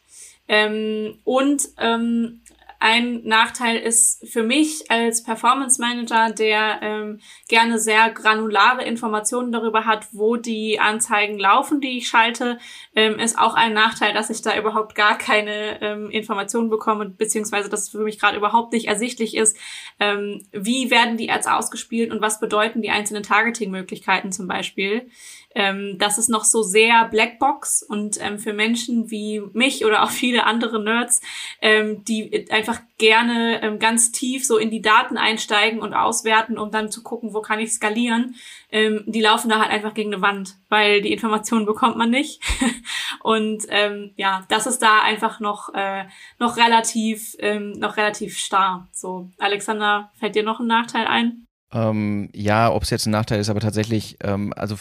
[0.48, 2.42] Ähm, und ähm,
[2.82, 9.84] ein Nachteil ist für mich als Performance Manager, der ähm, gerne sehr granulare Informationen darüber
[9.84, 12.58] hat, wo die Anzeigen laufen, die ich schalte,
[12.96, 17.68] ähm, ist auch ein Nachteil, dass ich da überhaupt gar keine ähm, Informationen bekomme, beziehungsweise
[17.68, 19.58] dass es für mich gerade überhaupt nicht ersichtlich ist,
[20.00, 25.10] ähm, wie werden die Ads ausgespielt und was bedeuten die einzelnen Targeting-Möglichkeiten zum Beispiel.
[25.54, 30.10] Ähm, das ist noch so sehr Blackbox und ähm, für Menschen wie mich oder auch
[30.10, 31.20] viele andere Nerds,
[31.60, 36.70] ähm, die einfach gerne ähm, ganz tief so in die Daten einsteigen und auswerten, um
[36.70, 38.36] dann zu gucken, wo kann ich skalieren,
[38.70, 42.40] ähm, die laufen da halt einfach gegen eine Wand, weil die Informationen bekommt man nicht.
[43.22, 46.04] und ähm, ja, das ist da einfach noch, äh,
[46.38, 48.88] noch relativ, ähm, noch relativ starr.
[48.92, 51.46] So, Alexander, fällt dir noch ein Nachteil ein?
[51.72, 54.76] Ähm, ja, ob es jetzt ein Nachteil ist, aber tatsächlich, ähm, also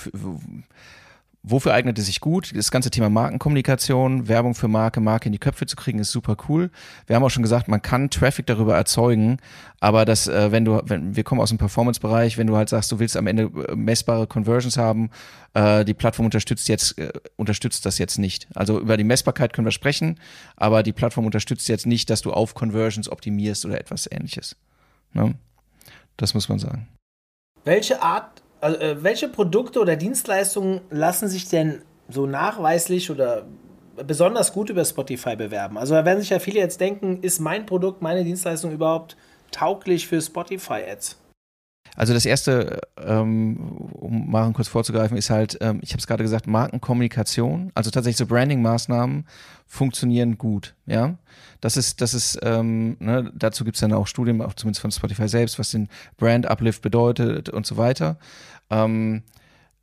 [1.43, 2.51] wofür eignet es sich gut?
[2.55, 6.35] Das ganze Thema Markenkommunikation, Werbung für Marke, Marke in die Köpfe zu kriegen, ist super
[6.47, 6.69] cool.
[7.07, 9.37] Wir haben auch schon gesagt, man kann Traffic darüber erzeugen,
[9.79, 12.91] aber das, äh, wenn du, wenn wir kommen aus dem Performance-Bereich, wenn du halt sagst,
[12.91, 15.11] du willst am Ende äh, messbare Conversions haben,
[15.53, 18.47] äh, die Plattform unterstützt jetzt, äh, unterstützt das jetzt nicht.
[18.53, 20.19] Also über die Messbarkeit können wir sprechen,
[20.57, 24.57] aber die Plattform unterstützt jetzt nicht, dass du auf Conversions optimierst oder etwas ähnliches.
[25.13, 25.35] Ne?
[26.19, 26.87] Das muss man sagen.
[27.63, 33.45] Welche Art, also, äh, welche Produkte oder Dienstleistungen lassen sich denn so nachweislich oder
[34.05, 35.77] besonders gut über Spotify bewerben?
[35.77, 39.15] Also da werden sich ja viele jetzt denken, ist mein Produkt, meine Dienstleistung überhaupt
[39.51, 41.17] tauglich für Spotify-Ads?
[41.95, 43.57] Also das erste, ähm,
[43.91, 48.17] um Maren kurz vorzugreifen, ist halt, ähm, ich habe es gerade gesagt, Markenkommunikation, also tatsächlich
[48.17, 49.25] so Branding-Maßnahmen
[49.67, 51.17] funktionieren gut, ja.
[51.61, 55.27] Das ist, das ist, ähm, ne, dazu gibt's dann auch Studien, auch zumindest von Spotify
[55.27, 58.17] selbst, was den Brand-Uplift bedeutet und so weiter.
[58.69, 59.23] Ähm,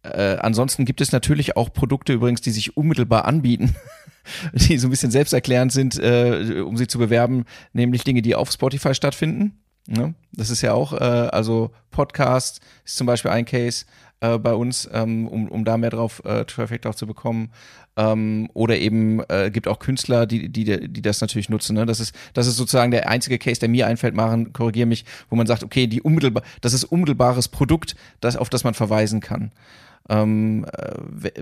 [0.02, 3.74] äh, ansonsten gibt es natürlich auch Produkte übrigens, die sich unmittelbar anbieten,
[4.54, 8.50] die so ein bisschen selbsterklärend sind, äh, um sie zu bewerben, nämlich Dinge, die auf
[8.50, 9.58] Spotify stattfinden.
[9.86, 10.14] Ne?
[10.32, 13.86] Das ist ja auch, äh, also Podcast ist zum Beispiel ein Case
[14.20, 17.50] äh, bei uns, ähm, um, um da mehr drauf, äh, Traffic drauf zu bekommen.
[17.96, 21.74] Ähm, oder eben äh, gibt auch Künstler, die, die, die das natürlich nutzen.
[21.74, 21.86] Ne?
[21.86, 25.36] Das, ist, das ist sozusagen der einzige Case, der mir einfällt, machen, korrigiere mich, wo
[25.36, 29.52] man sagt, okay, die unmittelbar, das ist unmittelbares Produkt, das, auf das man verweisen kann.
[30.10, 31.32] Ähm, äh,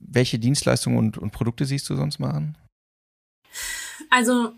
[0.00, 2.58] welche Dienstleistungen und, und Produkte siehst du sonst machen?
[4.10, 4.52] Also,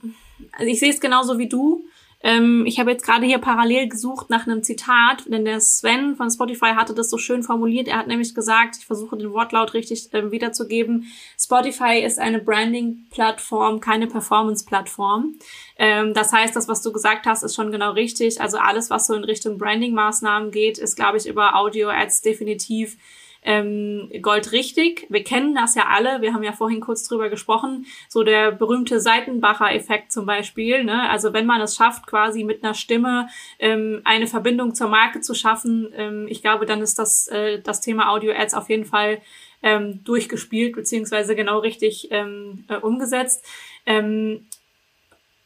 [0.52, 1.84] also ich sehe es genauso wie du.
[2.22, 6.30] Ähm, ich habe jetzt gerade hier parallel gesucht nach einem Zitat, denn der Sven von
[6.30, 7.88] Spotify hatte das so schön formuliert.
[7.88, 11.06] Er hat nämlich gesagt, ich versuche den Wortlaut richtig äh, wiederzugeben,
[11.38, 15.36] Spotify ist eine Branding-Plattform, keine Performance-Plattform.
[15.78, 18.40] Ähm, das heißt, das, was du gesagt hast, ist schon genau richtig.
[18.40, 22.98] Also alles, was so in Richtung Branding-Maßnahmen geht, ist, glaube ich, über Audio-Ads definitiv
[23.42, 25.06] ähm, Gold richtig.
[25.08, 29.00] Wir kennen das ja alle, wir haben ja vorhin kurz drüber gesprochen, so der berühmte
[29.00, 30.84] Seitenbacher-Effekt zum Beispiel.
[30.84, 31.08] Ne?
[31.08, 35.34] Also wenn man es schafft, quasi mit einer Stimme ähm, eine Verbindung zur Marke zu
[35.34, 39.20] schaffen, ähm, ich glaube, dann ist das, äh, das Thema Audio-Ads auf jeden Fall
[39.62, 43.44] ähm, durchgespielt, beziehungsweise genau richtig ähm, äh, umgesetzt.
[43.86, 44.46] Ähm,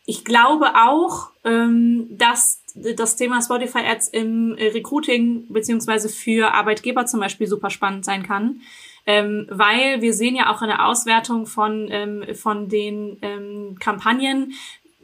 [0.07, 7.20] ich glaube auch, ähm, dass das Thema Spotify Ads im Recruiting beziehungsweise für Arbeitgeber zum
[7.20, 8.60] Beispiel super spannend sein kann.
[9.06, 14.54] Ähm, weil wir sehen ja auch in der Auswertung von, ähm, von den ähm, Kampagnen,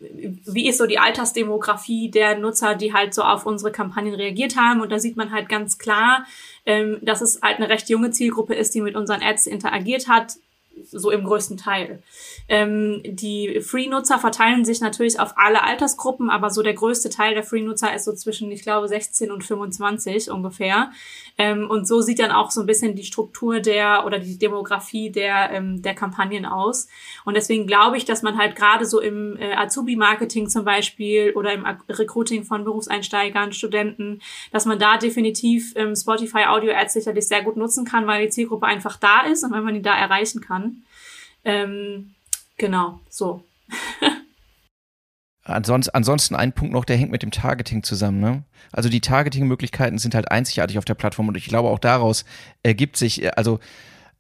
[0.01, 4.81] wie ist so die Altersdemografie der Nutzer, die halt so auf unsere Kampagnen reagiert haben.
[4.81, 6.25] Und da sieht man halt ganz klar,
[6.65, 10.37] ähm, dass es halt eine recht junge Zielgruppe ist, die mit unseren Ads interagiert hat
[10.85, 12.03] so im größten Teil.
[12.49, 17.43] Ähm, die Free-Nutzer verteilen sich natürlich auf alle Altersgruppen, aber so der größte Teil der
[17.43, 20.91] Free-Nutzer ist so zwischen, ich glaube, 16 und 25 ungefähr.
[21.39, 25.11] Ähm, und so sieht dann auch so ein bisschen die Struktur der oder die Demografie
[25.11, 26.89] der, ähm, der Kampagnen aus.
[27.25, 31.53] Und deswegen glaube ich, dass man halt gerade so im äh, Azubi-Marketing zum Beispiel oder
[31.53, 34.21] im Recruiting von Berufseinsteigern, Studenten,
[34.53, 38.31] dass man da definitiv ähm, Spotify Audio Ads sicherlich sehr gut nutzen kann, weil die
[38.31, 40.70] Zielgruppe einfach da ist und wenn man die da erreichen kann.
[41.45, 42.15] Ähm,
[42.57, 43.45] genau, so.
[45.43, 48.21] Ansonsten, ansonsten ein Punkt noch, der hängt mit dem Targeting zusammen.
[48.21, 48.45] Ne?
[48.73, 52.25] Also die Targeting-Möglichkeiten sind halt einzigartig auf der Plattform und ich glaube auch daraus
[52.63, 53.59] ergibt sich, also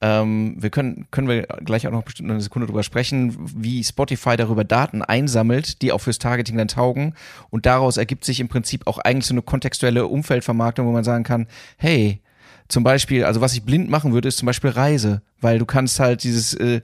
[0.00, 4.36] ähm, wir können, können wir gleich auch noch bestimmt eine Sekunde drüber sprechen, wie Spotify
[4.36, 7.14] darüber Daten einsammelt, die auch fürs Targeting dann taugen.
[7.50, 11.24] Und daraus ergibt sich im Prinzip auch eigentlich so eine kontextuelle Umfeldvermarktung, wo man sagen
[11.24, 12.20] kann, hey,
[12.70, 16.00] zum Beispiel, also was ich blind machen würde, ist zum Beispiel Reise, weil du kannst
[16.00, 16.80] halt dieses äh,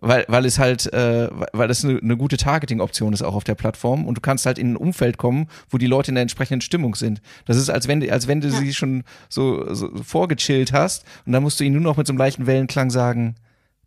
[0.00, 3.54] weil, weil es halt, äh, weil das eine, eine gute Targeting-Option ist auch auf der
[3.54, 6.60] Plattform und du kannst halt in ein Umfeld kommen, wo die Leute in der entsprechenden
[6.60, 7.22] Stimmung sind.
[7.46, 8.58] Das ist, als wenn, als wenn du ja.
[8.58, 12.12] sie schon so, so vorgechillt hast und dann musst du ihnen nur noch mit so
[12.12, 13.36] einem leichten Wellenklang sagen,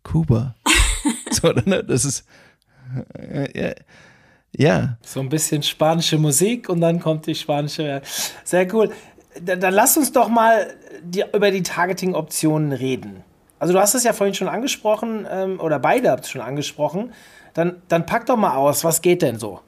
[0.02, 0.56] Kuba.
[1.30, 1.84] so, ne?
[1.84, 2.24] Das ist,
[3.14, 3.74] äh, ja.
[4.56, 4.98] Ja.
[5.02, 8.02] So ein bisschen spanische Musik und dann kommt die spanische.
[8.42, 8.90] Sehr cool.
[9.40, 13.22] Dann, lass uns doch mal die, über die Targeting-Optionen reden.
[13.58, 17.12] Also du hast es ja vorhin schon angesprochen, ähm, oder beide habt es schon angesprochen.
[17.54, 19.60] Dann, dann pack doch mal aus, was geht denn so?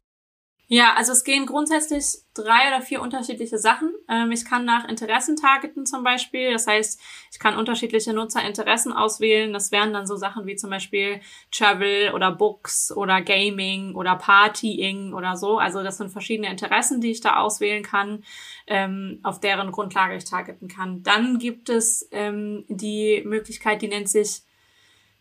[0.74, 3.92] Ja, also es gehen grundsätzlich drei oder vier unterschiedliche Sachen.
[4.08, 6.50] Ähm, ich kann nach Interessen targeten zum Beispiel.
[6.50, 6.98] Das heißt,
[7.30, 9.52] ich kann unterschiedliche Nutzerinteressen auswählen.
[9.52, 15.12] Das wären dann so Sachen wie zum Beispiel Travel oder Books oder Gaming oder Partying
[15.12, 15.58] oder so.
[15.58, 18.24] Also das sind verschiedene Interessen, die ich da auswählen kann,
[18.66, 21.02] ähm, auf deren Grundlage ich targeten kann.
[21.02, 24.40] Dann gibt es ähm, die Möglichkeit, die nennt sich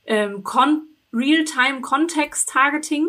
[0.06, 3.08] ähm, Con Real-Time-Context-Targeting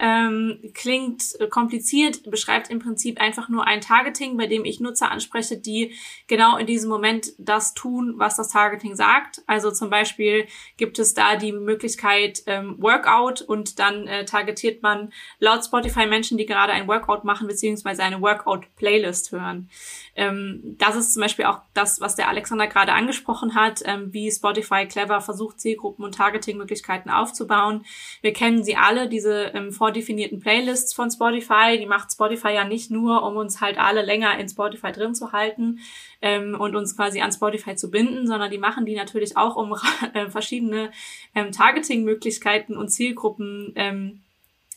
[0.00, 5.56] ähm, klingt kompliziert, beschreibt im Prinzip einfach nur ein Targeting, bei dem ich Nutzer anspreche,
[5.56, 5.92] die
[6.26, 9.42] genau in diesem Moment das tun, was das Targeting sagt.
[9.46, 15.12] Also zum Beispiel gibt es da die Möglichkeit ähm, Workout und dann äh, targetiert man
[15.38, 19.70] laut Spotify Menschen, die gerade ein Workout machen, beziehungsweise eine Workout-Playlist hören.
[20.16, 24.30] Ähm, das ist zum Beispiel auch das, was der Alexander gerade angesprochen hat, ähm, wie
[24.30, 27.84] Spotify clever versucht, Zielgruppen und Targeting-Möglichkeiten aufzubauen.
[28.22, 31.78] Wir kennen sie alle, diese ähm, vordefinierten Playlists von Spotify.
[31.78, 35.32] Die macht Spotify ja nicht nur, um uns halt alle länger in Spotify drin zu
[35.32, 35.80] halten
[36.22, 39.74] ähm, und uns quasi an Spotify zu binden, sondern die machen die natürlich auch, um
[40.14, 40.90] äh, verschiedene
[41.34, 44.23] ähm, Targeting-Möglichkeiten und Zielgruppen ähm,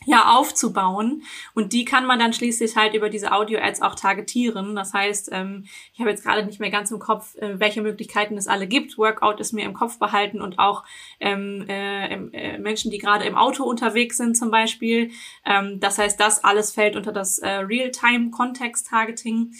[0.08, 1.24] ja aufzubauen.
[1.54, 4.74] Und die kann man dann schließlich halt über diese Audio-Ads auch targetieren.
[4.74, 8.38] Das heißt, ähm, ich habe jetzt gerade nicht mehr ganz im Kopf, äh, welche Möglichkeiten
[8.38, 8.98] es alle gibt.
[8.98, 10.86] Workout ist mir im Kopf behalten und auch
[11.20, 15.12] ähm, äh, äh, Menschen, die gerade im Auto unterwegs sind zum Beispiel.
[15.46, 19.52] Ähm, das heißt, das alles fällt unter das äh, Real-Time-Context-Targeting.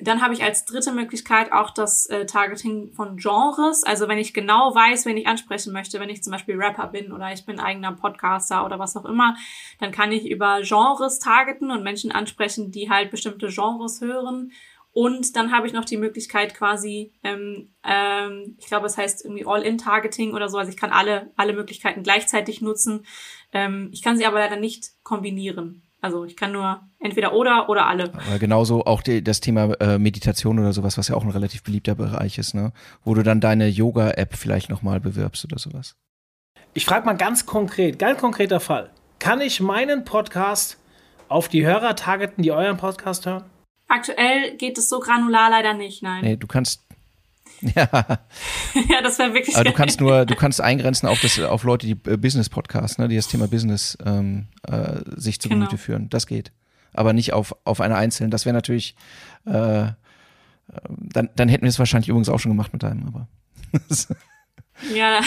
[0.00, 3.82] Dann habe ich als dritte Möglichkeit auch das äh, Targeting von Genres.
[3.82, 7.10] Also wenn ich genau weiß, wen ich ansprechen möchte, wenn ich zum Beispiel Rapper bin
[7.10, 9.36] oder ich bin eigener Podcaster oder was auch immer,
[9.80, 14.52] dann kann ich über Genres targeten und Menschen ansprechen, die halt bestimmte Genres hören.
[14.92, 19.46] Und dann habe ich noch die Möglichkeit quasi, ähm, ähm, ich glaube, es heißt irgendwie
[19.46, 20.58] All-in-Targeting oder so.
[20.58, 23.04] Also ich kann alle, alle Möglichkeiten gleichzeitig nutzen.
[23.52, 25.87] Ähm, ich kann sie aber leider nicht kombinieren.
[26.00, 28.12] Also ich kann nur entweder oder oder alle.
[28.14, 31.62] Aber genauso auch die, das Thema äh, Meditation oder sowas, was ja auch ein relativ
[31.62, 32.72] beliebter Bereich ist, ne?
[33.04, 35.96] Wo du dann deine Yoga-App vielleicht nochmal bewirbst oder sowas.
[36.74, 38.90] Ich frage mal ganz konkret, ganz konkreter Fall.
[39.18, 40.78] Kann ich meinen Podcast
[41.28, 43.44] auf die Hörer targeten, die euren Podcast hören?
[43.88, 46.22] Aktuell geht es so granular leider nicht, nein.
[46.22, 46.87] Nee, du kannst
[47.74, 47.88] Ja.
[48.88, 49.56] ja, das wäre wirklich.
[49.56, 53.08] Aber du kannst nur, du kannst eingrenzen auf das, auf Leute, die äh, Business-Podcasts, ne,
[53.08, 55.82] die das Thema Business ähm, äh, sich zu Gemüte genau.
[55.82, 56.10] führen.
[56.10, 56.52] Das geht.
[56.92, 58.30] Aber nicht auf, auf eine einzelne.
[58.30, 58.94] Das wäre natürlich,
[59.44, 59.86] äh,
[60.88, 63.28] dann, dann hätten wir es wahrscheinlich übrigens auch schon gemacht mit deinem, aber.
[64.94, 65.20] ja.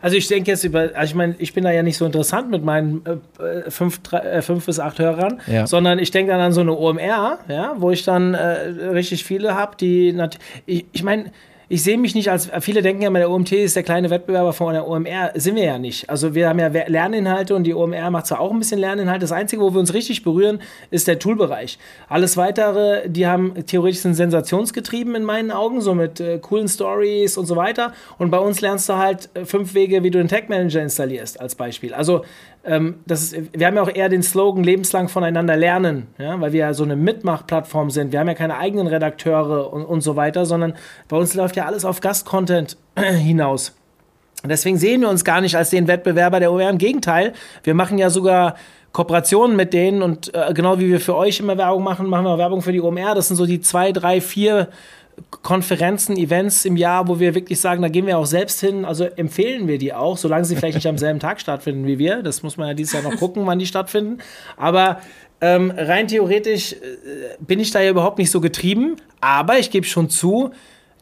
[0.00, 2.50] Also ich denke jetzt über, also ich meine, ich bin da ja nicht so interessant
[2.50, 5.66] mit meinen äh, fünf, drei, äh, fünf bis acht Hörern, ja.
[5.66, 9.54] sondern ich denke dann an so eine OMR, ja, wo ich dann äh, richtig viele
[9.54, 10.16] habe, die,
[10.66, 11.32] ich, ich meine,
[11.68, 14.74] ich sehe mich nicht als, viele denken ja, der OMT ist der kleine Wettbewerber von
[14.74, 15.32] der OMR.
[15.34, 16.10] Sind wir ja nicht.
[16.10, 19.20] Also wir haben ja Lerninhalte und die OMR macht zwar auch ein bisschen Lerninhalte.
[19.20, 21.78] Das Einzige, wo wir uns richtig berühren, ist der Toolbereich.
[22.08, 27.38] Alles Weitere, die haben theoretisch sind sensationsgetrieben in meinen Augen, so mit äh, coolen Stories
[27.38, 27.92] und so weiter.
[28.18, 31.40] Und bei uns lernst du halt äh, fünf Wege, wie du den Tag Manager installierst,
[31.40, 31.94] als Beispiel.
[31.94, 32.24] Also
[32.64, 36.60] ähm, ist, wir haben ja auch eher den Slogan lebenslang voneinander lernen, ja, weil wir
[36.60, 38.12] ja so eine Mitmachplattform sind.
[38.12, 40.74] Wir haben ja keine eigenen Redakteure und, und so weiter, sondern
[41.08, 43.74] bei uns läuft ja alles auf Gastcontent hinaus.
[44.44, 46.70] deswegen sehen wir uns gar nicht als den Wettbewerber der OER.
[46.70, 48.56] Im Gegenteil, wir machen ja sogar
[48.92, 52.38] Kooperationen mit denen und äh, genau wie wir für euch immer Werbung machen, machen wir
[52.38, 53.14] Werbung für die OMR.
[53.14, 54.68] Das sind so die zwei, drei, vier
[55.42, 58.84] Konferenzen, Events im Jahr, wo wir wirklich sagen, da gehen wir auch selbst hin.
[58.84, 62.22] Also empfehlen wir die auch, solange sie vielleicht nicht am selben Tag stattfinden wie wir.
[62.22, 64.18] Das muss man ja dieses Jahr noch gucken, wann die stattfinden.
[64.56, 65.00] Aber
[65.40, 66.76] ähm, rein theoretisch äh,
[67.38, 68.96] bin ich da ja überhaupt nicht so getrieben.
[69.20, 70.52] Aber ich gebe schon zu,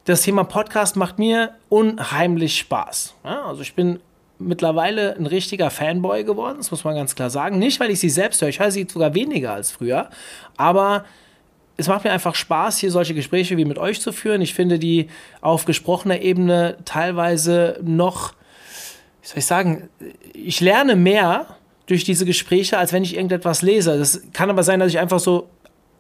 [0.05, 3.15] das Thema Podcast macht mir unheimlich Spaß.
[3.25, 4.01] Ja, also ich bin
[4.39, 7.59] mittlerweile ein richtiger Fanboy geworden, das muss man ganz klar sagen.
[7.59, 10.11] Nicht, weil ich sie selbst höre, ich höre sie sogar weniger als früher,
[10.57, 11.05] aber
[11.77, 14.41] es macht mir einfach Spaß, hier solche Gespräche wie mit euch zu führen.
[14.41, 15.09] Ich finde die
[15.41, 18.33] auf gesprochener Ebene teilweise noch,
[19.23, 19.89] wie soll ich sagen,
[20.35, 21.47] ich lerne mehr
[21.87, 23.99] durch diese Gespräche, als wenn ich irgendetwas lese.
[23.99, 25.49] Das kann aber sein, dass ich einfach so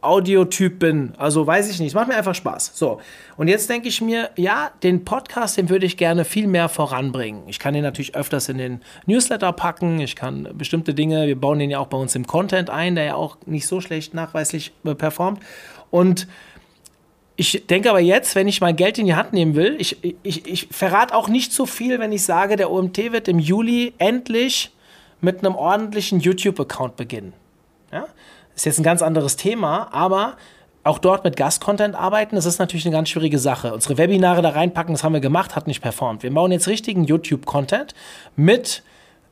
[0.03, 1.15] Audiotyp bin.
[1.17, 1.88] Also weiß ich nicht.
[1.88, 2.73] Es macht mir einfach Spaß.
[2.75, 3.01] So.
[3.37, 7.45] Und jetzt denke ich mir, ja, den Podcast, den würde ich gerne viel mehr voranbringen.
[7.47, 10.01] Ich kann den natürlich öfters in den Newsletter packen.
[10.01, 13.05] Ich kann bestimmte Dinge, wir bauen den ja auch bei uns im Content ein, der
[13.05, 15.41] ja auch nicht so schlecht nachweislich äh, performt.
[15.91, 16.27] Und
[17.37, 20.47] ich denke aber jetzt, wenn ich mein Geld in die Hand nehmen will, ich, ich,
[20.47, 24.73] ich verrate auch nicht so viel, wenn ich sage, der OMT wird im Juli endlich
[25.21, 27.33] mit einem ordentlichen YouTube-Account beginnen.
[27.93, 28.07] Ja?
[28.55, 30.37] Ist jetzt ein ganz anderes Thema, aber
[30.85, 33.73] auch dort mit Gastcontent arbeiten, das ist natürlich eine ganz schwierige Sache.
[33.73, 36.23] Unsere Webinare da reinpacken, das haben wir gemacht, hat nicht performt.
[36.23, 37.95] Wir bauen jetzt richtigen YouTube-Content
[38.35, 38.83] mit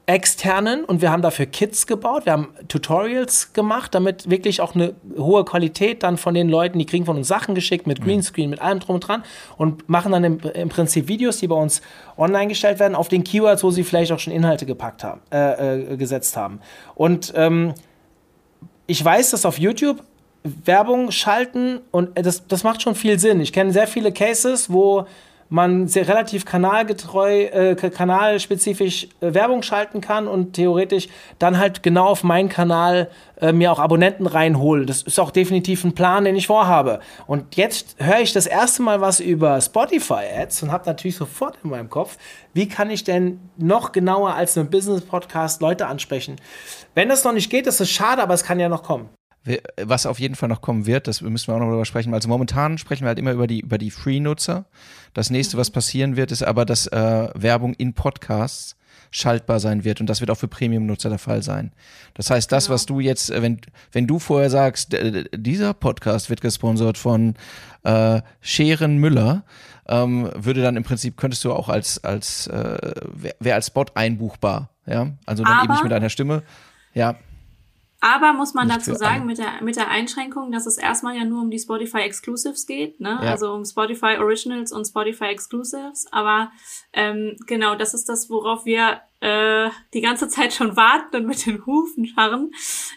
[0.07, 4.95] externen und wir haben dafür Kits gebaut, wir haben Tutorials gemacht, damit wirklich auch eine
[5.17, 8.61] hohe Qualität dann von den Leuten, die kriegen von uns Sachen geschickt mit Greenscreen, mit
[8.61, 9.23] allem drum und dran
[9.57, 11.81] und machen dann im, im Prinzip Videos, die bei uns
[12.17, 15.93] online gestellt werden, auf den Keywords, wo sie vielleicht auch schon Inhalte gepackt haben, äh,
[15.93, 16.61] äh, gesetzt haben.
[16.97, 17.75] Und ähm,
[18.91, 20.03] ich weiß, dass auf YouTube
[20.43, 23.41] Werbung schalten und das, das macht schon viel Sinn.
[23.41, 25.07] Ich kenne sehr viele Cases, wo
[25.51, 31.09] man sehr relativ kanalgetreu, äh, kanalspezifisch äh, Werbung schalten kann und theoretisch
[31.41, 34.87] dann halt genau auf meinen Kanal äh, mir auch Abonnenten reinhole.
[34.87, 37.01] Das ist auch definitiv ein Plan, den ich vorhabe.
[37.27, 41.71] Und jetzt höre ich das erste Mal was über Spotify-Ads und habe natürlich sofort in
[41.71, 42.17] meinem Kopf,
[42.55, 46.37] wie kann ich denn noch genauer als ein Business-Podcast Leute ansprechen?
[46.95, 49.11] Wenn das noch nicht geht, ist es schade, aber es kann ja noch kommen
[49.83, 52.13] was auf jeden Fall noch kommen wird, das müssen wir auch noch darüber sprechen.
[52.13, 54.67] Also momentan sprechen wir halt immer über die, über die Free-Nutzer.
[55.15, 58.77] Das nächste, was passieren wird, ist aber, dass äh, Werbung in Podcasts
[59.13, 61.73] schaltbar sein wird und das wird auch für Premium-Nutzer der Fall sein.
[62.15, 62.75] Das heißt, das, genau.
[62.75, 63.61] was du jetzt, äh, wenn,
[63.93, 64.95] wenn du vorher sagst,
[65.35, 67.35] dieser Podcast wird gesponsert von
[67.83, 69.45] äh, Scheren Müller,
[69.89, 72.93] ähm, würde dann im Prinzip, könntest du auch als, als äh,
[73.41, 75.09] wäre als Spot einbuchbar, ja?
[75.27, 76.43] Also dann aber, eben nicht mit einer Stimme.
[76.95, 77.19] Ja.
[78.03, 81.43] Aber muss man dazu sagen, mit der, mit der Einschränkung, dass es erstmal ja nur
[81.43, 83.19] um die Spotify Exclusives geht, ne?
[83.23, 83.31] Ja.
[83.31, 86.07] Also um Spotify Originals und Spotify Exclusives.
[86.11, 86.51] Aber
[86.95, 91.45] ähm, genau, das ist das, worauf wir äh, die ganze Zeit schon warten und mit
[91.45, 92.53] den Hufen scharren.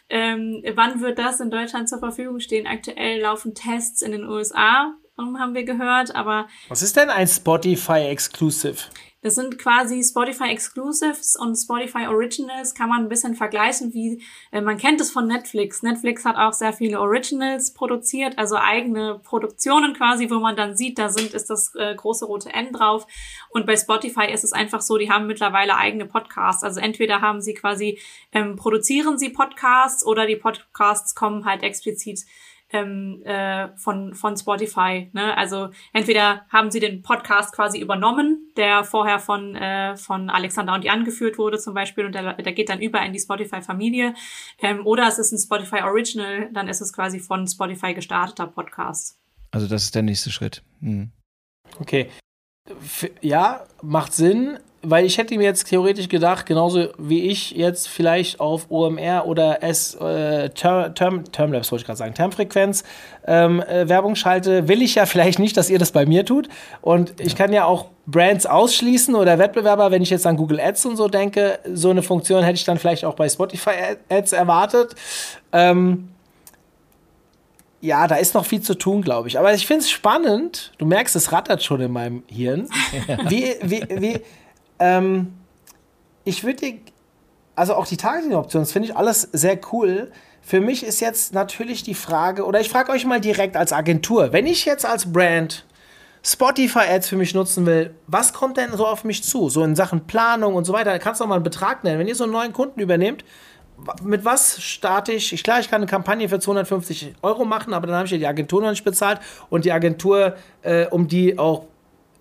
[0.10, 2.65] Ähm, wann wird das in Deutschland zur Verfügung stehen?
[2.65, 6.47] Aktuell laufen Tests in den USA, haben wir gehört, aber.
[6.69, 8.77] Was ist denn ein Spotify Exclusive?
[9.24, 14.60] Das sind quasi Spotify Exclusives und Spotify Originals kann man ein bisschen vergleichen, wie äh,
[14.60, 15.82] man kennt es von Netflix.
[15.82, 21.00] Netflix hat auch sehr viele Originals produziert, also eigene Produktionen quasi, wo man dann sieht,
[21.00, 23.08] da sind ist das äh, große rote N drauf.
[23.50, 26.62] Und bei Spotify ist es einfach so, die haben mittlerweile eigene Podcasts.
[26.62, 28.00] Also entweder haben sie quasi
[28.34, 32.26] ähm, produzieren sie Podcasts oder die Podcasts kommen halt explizit
[32.74, 35.10] ähm, äh, von, von Spotify.
[35.14, 35.38] Ne?
[35.38, 40.84] Also entweder haben sie den Podcast quasi übernommen, der vorher von, äh, von Alexander und
[40.84, 44.16] Jan geführt wurde zum Beispiel und der, der geht dann über in die Spotify-Familie.
[44.60, 49.20] Ähm, oder es ist ein Spotify Original, dann ist es quasi von Spotify gestarteter Podcast.
[49.52, 50.64] Also das ist der nächste Schritt.
[50.82, 51.12] Hm.
[51.80, 52.10] Okay.
[52.70, 57.88] F ja, macht Sinn weil ich hätte mir jetzt theoretisch gedacht, genauso wie ich jetzt
[57.88, 62.84] vielleicht auf OMR oder S äh, Term, Term, Termlabs wollte ich gerade sagen, Termfrequenz
[63.26, 66.50] ähm, äh, Werbung schalte, will ich ja vielleicht nicht, dass ihr das bei mir tut.
[66.81, 70.86] Und ich kann ja auch Brands ausschließen oder Wettbewerber, wenn ich jetzt an Google Ads
[70.86, 74.96] und so denke, so eine Funktion hätte ich dann vielleicht auch bei Spotify Ads erwartet.
[75.54, 76.10] Ähm,
[77.79, 79.38] ja, da ist noch viel zu tun, glaube ich.
[79.38, 80.71] Aber ich finde es spannend.
[80.77, 82.69] Du merkst, es rattert schon in meinem Hirn.
[83.27, 84.21] wie, wie, wie,
[84.80, 85.34] ähm,
[86.24, 86.80] ich würde
[87.56, 90.12] also auch die Targeting-Optionen, finde ich alles sehr cool.
[90.42, 94.34] Für mich ist jetzt natürlich die Frage, oder ich frage euch mal direkt als Agentur,
[94.34, 95.65] wenn ich jetzt als Brand
[96.26, 99.50] Spotify-Ads für mich nutzen will, was kommt denn so auf mich zu?
[99.50, 100.92] So in Sachen Planung und so weiter.
[100.92, 102.00] Da kannst du auch mal einen Betrag nennen.
[102.00, 103.26] Wenn ihr so einen neuen Kunden übernehmt,
[104.02, 105.34] mit was starte ich?
[105.34, 105.44] ich?
[105.44, 108.28] Klar, ich kann eine Kampagne für 250 Euro machen, aber dann habe ich ja die
[108.28, 109.19] Agentur noch nicht bezahlt
[109.50, 111.65] und die Agentur, äh, um die auch,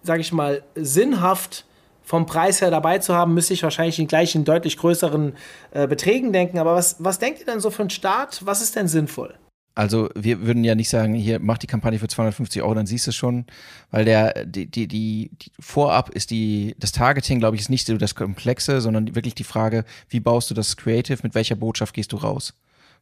[0.03, 1.65] sage ich mal, sinnhaft
[2.03, 5.35] vom Preis her dabei zu haben, müsste ich wahrscheinlich in gleichen, deutlich größeren
[5.71, 6.59] äh, Beträgen denken.
[6.59, 8.45] Aber was, was denkt ihr denn so für einen Start?
[8.45, 9.35] Was ist denn sinnvoll?
[9.75, 13.07] Also wir würden ja nicht sagen, hier mach die Kampagne für 250 Euro, dann siehst
[13.07, 13.47] du es schon,
[13.91, 17.87] weil der die, die, die, die vorab ist die das Targeting, glaube ich, ist nicht
[17.87, 21.95] so das Komplexe, sondern wirklich die Frage, wie baust du das Creative, mit welcher Botschaft
[21.95, 22.53] gehst du raus?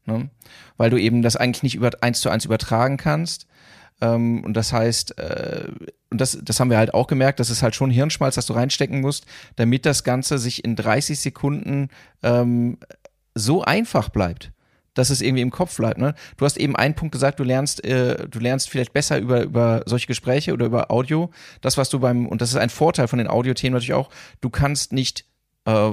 [0.07, 0.31] Ne?
[0.77, 3.47] Weil du eben das eigentlich nicht über eins zu eins übertragen kannst.
[4.01, 5.69] Ähm, und das heißt, äh,
[6.11, 8.53] und das, das haben wir halt auch gemerkt, das ist halt schon Hirnschmalz, das du
[8.53, 9.27] reinstecken musst,
[9.57, 11.89] damit das Ganze sich in 30 Sekunden
[12.23, 12.79] ähm,
[13.35, 14.53] so einfach bleibt
[14.95, 15.99] dass es irgendwie im Kopf bleibt.
[15.99, 16.15] Ne?
[16.37, 19.83] Du hast eben einen Punkt gesagt, du lernst, äh, du lernst vielleicht besser über, über
[19.87, 21.31] solche Gespräche oder über Audio.
[21.61, 24.51] Das, was du beim, und das ist ein Vorteil von den Audiothemen natürlich auch, du
[24.51, 25.27] kannst nicht
[25.65, 25.91] äh,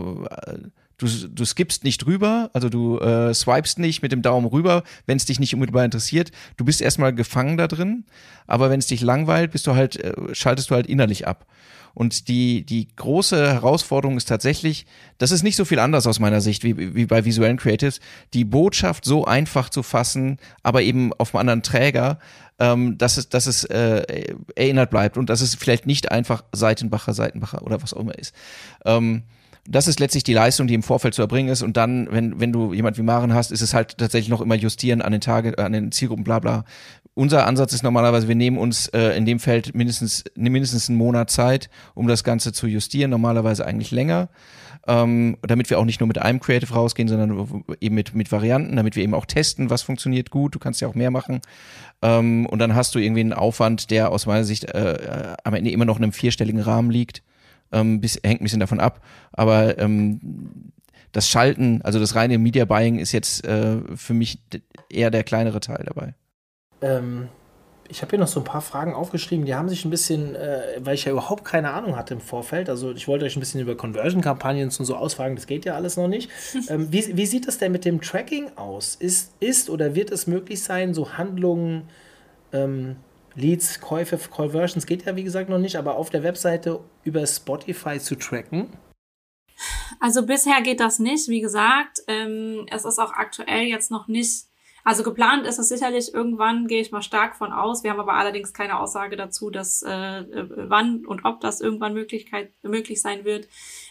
[0.98, 5.18] du, du skippst nicht rüber, also du äh, swipest nicht mit dem Daumen rüber, wenn
[5.18, 6.32] es dich nicht unmittelbar interessiert.
[6.58, 8.06] Du bist erstmal gefangen da drin,
[8.48, 11.45] aber wenn es dich langweilt, bist du halt, äh, schaltest du halt innerlich ab.
[11.93, 14.86] Und die, die große Herausforderung ist tatsächlich,
[15.18, 18.02] das ist nicht so viel anders aus meiner Sicht wie, wie bei visuellen Creatives,
[18.36, 22.20] die Botschaft so einfach zu fassen, aber eben auf einem anderen Träger,
[22.60, 27.16] ähm, dass es, dass es äh, erinnert bleibt und dass es vielleicht nicht einfach Seitenbacher,
[27.16, 28.36] Seitenbacher oder was auch immer ist.
[28.86, 29.24] Ähm,
[29.68, 31.61] das ist letztlich die Leistung, die im Vorfeld zu erbringen ist.
[31.61, 34.55] Und dann, wenn, wenn du jemand wie Maren hast, ist es halt tatsächlich noch immer
[34.55, 36.63] justieren an den Tage, an den Zielgruppen, bla bla.
[37.13, 41.30] Unser Ansatz ist normalerweise, wir nehmen uns äh, in dem Feld mindestens, mindestens einen Monat
[41.30, 44.30] Zeit, um das Ganze zu justieren, normalerweise eigentlich länger.
[44.89, 48.78] Ähm, damit wir auch nicht nur mit einem Creative rausgehen, sondern eben mit, mit Varianten,
[48.78, 50.55] damit wir eben auch testen, was funktioniert gut.
[50.55, 51.41] Du kannst ja auch mehr machen.
[52.01, 55.55] Ähm, und dann hast du irgendwie einen Aufwand, der aus meiner Sicht äh, äh am
[55.55, 57.22] Ende immer noch in einem vierstelligen Rahmen liegt
[57.72, 59.01] ähm, bis, hängt ein bisschen davon ab.
[59.32, 60.20] Aber ähm,
[61.11, 64.39] das Schalten, also das reine Media Buying ist jetzt äh, für mich
[64.89, 66.13] eher der kleinere Teil dabei.
[66.82, 67.30] Ähm,
[67.89, 70.61] ich habe hier noch so ein paar Fragen aufgeschrieben, die haben sich ein bisschen, äh,
[70.80, 73.61] weil ich ja überhaupt keine Ahnung hatte im Vorfeld, also ich wollte euch ein bisschen
[73.61, 76.30] über Conversion-Kampagnen und so ausfragen, das geht ja alles noch nicht.
[76.70, 78.95] ähm, wie, wie sieht das denn mit dem Tracking aus?
[78.95, 81.84] Ist, ist oder wird es möglich sein, so Handlungen
[82.53, 82.97] ähm,
[83.38, 87.99] Leads, Käufe, Conversions geht ja wie gesagt noch nicht, aber auf der Webseite über Spotify
[87.99, 88.69] zu tracken?
[89.99, 91.99] Also bisher geht das nicht, wie gesagt.
[92.07, 94.47] Ähm, es ist auch aktuell jetzt noch nicht,
[94.83, 97.83] also geplant ist es sicherlich irgendwann, gehe ich mal stark von aus.
[97.83, 102.53] Wir haben aber allerdings keine Aussage dazu, dass äh, wann und ob das irgendwann Möglichkeit,
[102.63, 103.49] möglich sein wird.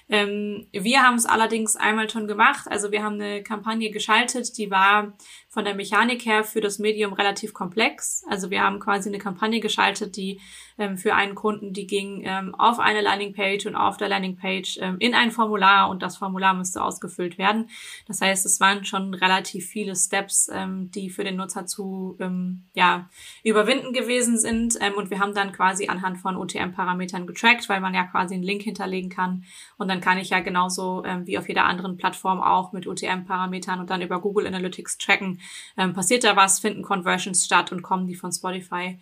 [0.08, 2.66] Ähm, wir haben es allerdings einmal schon gemacht.
[2.68, 5.12] Also wir haben eine Kampagne geschaltet, die war
[5.56, 8.22] von der Mechanik her für das Medium relativ komplex.
[8.28, 10.38] Also wir haben quasi eine Kampagne geschaltet, die
[10.76, 14.96] ähm, für einen Kunden, die ging ähm, auf eine Landingpage und auf der Landingpage ähm,
[14.98, 17.70] in ein Formular und das Formular müsste ausgefüllt werden.
[18.06, 22.64] Das heißt, es waren schon relativ viele Steps, ähm, die für den Nutzer zu ähm,
[22.74, 23.08] ja,
[23.42, 24.76] überwinden gewesen sind.
[24.82, 28.42] Ähm, und wir haben dann quasi anhand von OTM-Parametern getrackt, weil man ja quasi einen
[28.42, 29.44] Link hinterlegen kann.
[29.78, 33.90] Und dann kann ich ja genauso wie auf jeder anderen Plattform auch mit OTM-Parametern und
[33.90, 35.40] dann über Google Analytics tracken,
[35.76, 38.98] ähm, passiert da was, finden Conversions statt und kommen die von Spotify.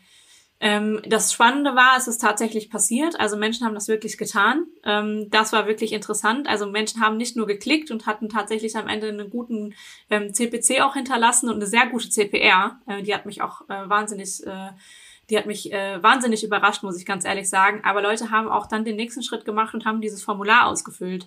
[0.60, 3.18] Ähm, das Spannende war, es ist tatsächlich passiert.
[3.20, 4.66] Also Menschen haben das wirklich getan.
[4.84, 6.48] Ähm, das war wirklich interessant.
[6.48, 9.74] Also Menschen haben nicht nur geklickt und hatten tatsächlich am Ende einen guten
[10.10, 12.80] ähm, CPC auch hinterlassen und eine sehr gute CPR.
[12.86, 14.70] Äh, die hat mich auch äh, wahnsinnig äh,
[15.30, 17.80] die hat mich äh, wahnsinnig überrascht, muss ich ganz ehrlich sagen.
[17.84, 21.26] Aber Leute haben auch dann den nächsten Schritt gemacht und haben dieses Formular ausgefüllt.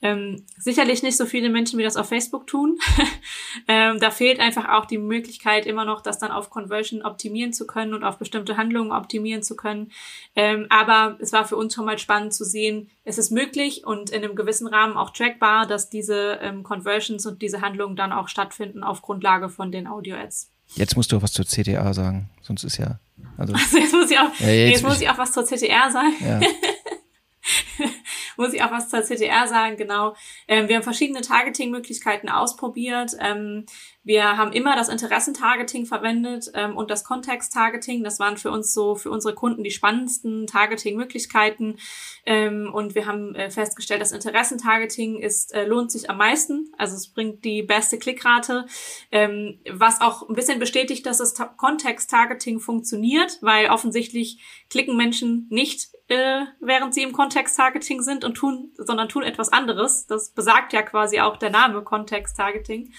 [0.00, 2.78] Ähm, sicherlich nicht so viele Menschen, wie das auf Facebook tun.
[3.68, 7.66] ähm, da fehlt einfach auch die Möglichkeit, immer noch das dann auf Conversion optimieren zu
[7.66, 9.90] können und auf bestimmte Handlungen optimieren zu können.
[10.36, 14.10] Ähm, aber es war für uns schon mal spannend zu sehen, es ist möglich und
[14.10, 18.28] in einem gewissen Rahmen auch trackbar, dass diese ähm, Conversions und diese Handlungen dann auch
[18.28, 20.50] stattfinden auf Grundlage von den Audio-Ads.
[20.76, 23.00] Jetzt musst du was zur CTA sagen, sonst ist ja.
[23.36, 25.90] Also, also jetzt muss ich auch, ja, jetzt, jetzt muss ich auch was zur CTR
[25.90, 26.14] sagen.
[26.20, 26.40] Ja.
[28.38, 30.14] muss ich auch was zur CTR sagen, genau.
[30.46, 33.12] Ähm, wir haben verschiedene Targeting-Möglichkeiten ausprobiert.
[33.20, 33.66] Ähm,
[34.04, 38.04] wir haben immer das Interessentargeting verwendet ähm, und das Kontext-Targeting.
[38.04, 41.76] Das waren für uns so, für unsere Kunden die spannendsten Targeting-Möglichkeiten.
[42.24, 46.72] Ähm, und wir haben äh, festgestellt, das Interessentargeting ist, äh, lohnt sich am meisten.
[46.78, 48.66] Also es bringt die beste Klickrate,
[49.10, 55.88] ähm, was auch ein bisschen bestätigt, dass das Kontext-Targeting funktioniert, weil offensichtlich klicken Menschen nicht,
[56.08, 60.06] äh, während sie im Kontext-Targeting sind und tun, sondern tun etwas anderes.
[60.06, 62.92] Das besagt ja quasi auch der Name Kontext-Targeting.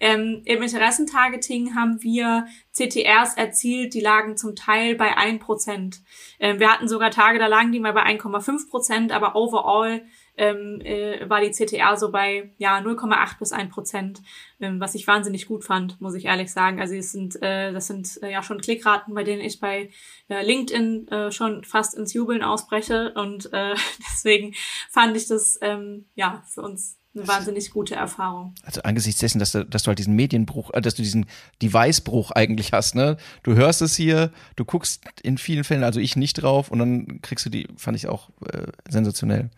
[0.00, 6.00] Ähm, Im Interessentargeting haben wir CTRs erzielt, die lagen zum Teil bei 1%.
[6.38, 10.02] Ähm, wir hatten sogar Tage, da lagen die mal bei 1,5%, aber overall
[10.38, 14.22] ähm, äh, war die CTR so bei ja 0,8 bis 1 Prozent,
[14.60, 16.80] ähm, was ich wahnsinnig gut fand, muss ich ehrlich sagen.
[16.80, 19.90] Also es sind äh, das sind äh, ja schon Klickraten, bei denen ich bei
[20.28, 23.74] äh, LinkedIn äh, schon fast ins Jubeln ausbreche und äh,
[24.12, 24.54] deswegen
[24.90, 28.54] fand ich das ähm, ja für uns eine wahnsinnig gute Erfahrung.
[28.62, 31.26] Also angesichts dessen, dass du, dass du halt diesen Medienbruch, äh, dass du diesen
[31.62, 33.16] Device-Bruch eigentlich hast, ne?
[33.42, 37.20] Du hörst es hier, du guckst in vielen Fällen, also ich nicht drauf und dann
[37.22, 39.50] kriegst du die, fand ich auch äh, sensationell.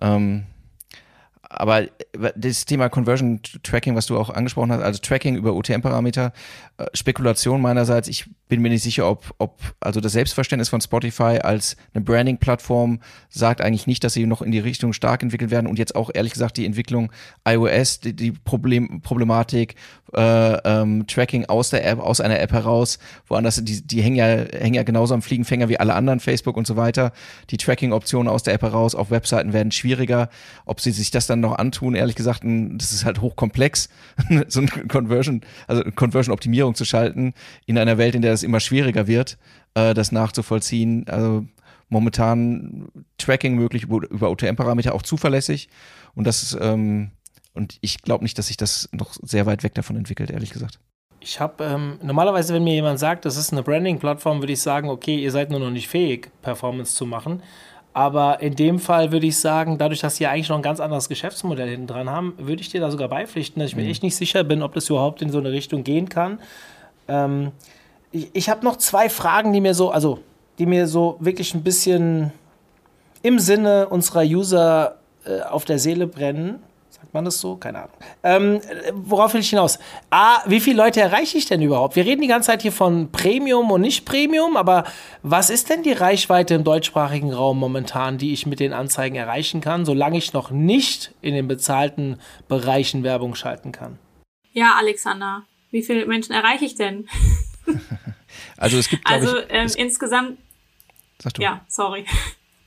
[0.00, 0.46] Ähm,
[1.52, 1.86] aber
[2.34, 6.32] das Thema Conversion Tracking, was du auch angesprochen hast, also Tracking über UTM-Parameter,
[6.78, 11.38] äh, Spekulation meinerseits, ich bin mir nicht sicher, ob, ob, also das Selbstverständnis von Spotify
[11.42, 15.66] als eine Branding-Plattform sagt eigentlich nicht, dass sie noch in die Richtung stark entwickelt werden
[15.66, 17.12] und jetzt auch ehrlich gesagt die Entwicklung
[17.46, 19.76] iOS, die, die Problem, Problematik,
[20.14, 24.26] äh, ähm, Tracking aus der App, aus einer App heraus, woanders, die, die hängen ja,
[24.26, 27.12] hängen ja genauso am Fliegenfänger wie alle anderen, Facebook und so weiter.
[27.50, 30.28] Die Tracking-Optionen aus der App heraus auf Webseiten werden schwieriger.
[30.66, 33.90] Ob sie sich das dann noch antun, ehrlich gesagt, das ist halt hochkomplex,
[34.48, 37.34] so ein Conversion, also Conversion-Optimierung zu schalten
[37.66, 39.36] in einer Welt, in der es immer schwieriger wird,
[39.74, 41.06] äh, das nachzuvollziehen.
[41.08, 41.44] Also
[41.90, 42.88] momentan
[43.18, 45.68] Tracking möglich über, über OTM-Parameter auch zuverlässig.
[46.14, 47.10] Und das ist, ähm,
[47.54, 50.78] und ich glaube nicht, dass sich das noch sehr weit weg davon entwickelt, ehrlich gesagt.
[51.20, 54.88] Ich habe ähm, normalerweise, wenn mir jemand sagt, das ist eine Branding-Plattform, würde ich sagen,
[54.88, 57.42] okay, ihr seid nur noch nicht fähig, Performance zu machen.
[57.94, 61.08] Aber in dem Fall würde ich sagen, dadurch, dass sie eigentlich noch ein ganz anderes
[61.08, 63.90] Geschäftsmodell hinten dran haben, würde ich dir da sogar beipflichten, dass ich mir mhm.
[63.90, 66.38] echt nicht sicher bin, ob das überhaupt in so eine Richtung gehen kann.
[67.08, 67.52] Ähm,
[68.10, 70.20] ich, ich habe noch zwei Fragen, die mir so, also
[70.58, 72.32] die mir so wirklich ein bisschen
[73.22, 76.62] im Sinne unserer User äh, auf der Seele brennen.
[77.02, 77.56] Sagt man das so?
[77.56, 77.96] Keine Ahnung.
[78.22, 78.60] Ähm,
[78.92, 79.80] worauf will ich hinaus?
[80.10, 81.96] A, wie viele Leute erreiche ich denn überhaupt?
[81.96, 84.84] Wir reden die ganze Zeit hier von Premium und nicht Premium, aber
[85.24, 89.60] was ist denn die Reichweite im deutschsprachigen Raum momentan, die ich mit den Anzeigen erreichen
[89.60, 93.98] kann, solange ich noch nicht in den bezahlten Bereichen Werbung schalten kann?
[94.52, 95.42] Ja, Alexander,
[95.72, 97.08] wie viele Menschen erreiche ich denn?
[98.56, 100.38] also es gibt, also ich, ähm, insgesamt.
[101.18, 101.42] Sag du.
[101.42, 102.06] Ja, sorry.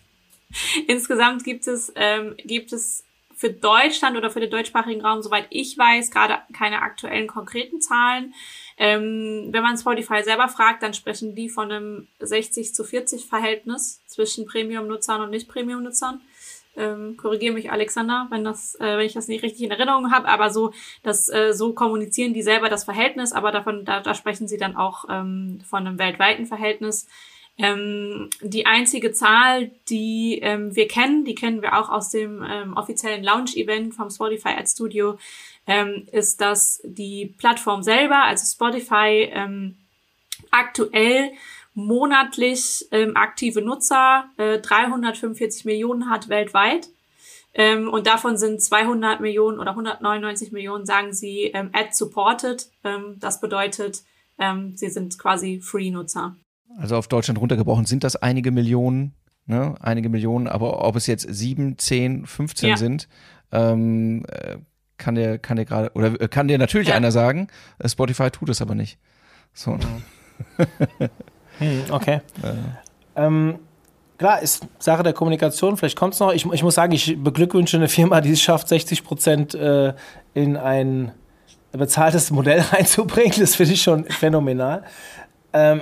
[0.87, 3.04] insgesamt gibt es ähm, gibt es
[3.45, 8.33] für Deutschland oder für den deutschsprachigen Raum, soweit ich weiß, gerade keine aktuellen konkreten Zahlen.
[8.77, 14.01] Ähm, wenn man Spotify selber fragt, dann sprechen die von einem 60 zu 40 Verhältnis
[14.07, 16.21] zwischen Premium-Nutzern und Nicht-Premium-Nutzern.
[16.75, 20.27] Ähm, Korrigiere mich, Alexander, wenn das, äh, wenn ich das nicht richtig in Erinnerung habe,
[20.27, 20.73] aber so,
[21.03, 24.75] das, äh, so kommunizieren die selber das Verhältnis, aber davon, da, da sprechen sie dann
[24.75, 27.07] auch ähm, von einem weltweiten Verhältnis.
[27.57, 32.75] Ähm, die einzige Zahl, die ähm, wir kennen, die kennen wir auch aus dem ähm,
[32.75, 35.17] offiziellen Launch-Event vom Spotify Ad Studio,
[35.65, 39.77] ähm, ist, dass die Plattform selber, also Spotify, ähm,
[40.51, 41.31] aktuell
[41.73, 46.89] monatlich ähm, aktive Nutzer, äh, 345 Millionen hat weltweit.
[47.57, 52.67] Und davon sind 200 Millionen oder 199 Millionen, sagen sie, ad-supported.
[53.15, 54.03] Das bedeutet,
[54.73, 56.35] sie sind quasi Free-Nutzer.
[56.77, 59.13] Also auf Deutschland runtergebrochen sind das einige Millionen,
[59.45, 59.75] ne?
[59.79, 62.77] einige Millionen, aber ob es jetzt sieben, zehn, 15 ja.
[62.77, 63.07] sind,
[63.51, 64.57] ähm, äh,
[64.97, 66.95] kann dir, kann dir gerade, oder äh, kann dir natürlich ja.
[66.95, 67.47] einer sagen,
[67.79, 68.97] äh, Spotify tut es aber nicht.
[69.53, 69.77] So.
[70.59, 71.07] Ja.
[71.59, 72.19] Hm, okay.
[72.43, 73.27] Ja.
[73.27, 73.59] Ähm,
[74.17, 75.77] klar, ist Sache der Kommunikation.
[75.77, 76.33] Vielleicht kommt es noch.
[76.33, 79.93] Ich, ich, muss sagen, ich beglückwünsche eine Firma, die es schafft, 60 Prozent äh,
[80.33, 81.11] in ein
[81.71, 83.39] bezahltes Modell reinzubringen.
[83.39, 84.83] Das finde ich schon phänomenal.
[85.53, 85.81] Ähm,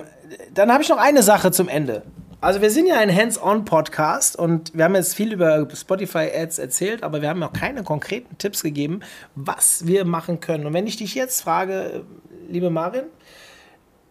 [0.54, 2.04] dann habe ich noch eine Sache zum Ende.
[2.42, 7.22] Also wir sind ja ein Hands-on-Podcast und wir haben jetzt viel über Spotify-Ads erzählt, aber
[7.22, 9.00] wir haben noch keine konkreten Tipps gegeben,
[9.34, 10.66] was wir machen können.
[10.66, 12.04] Und wenn ich dich jetzt frage,
[12.50, 13.06] liebe Marin,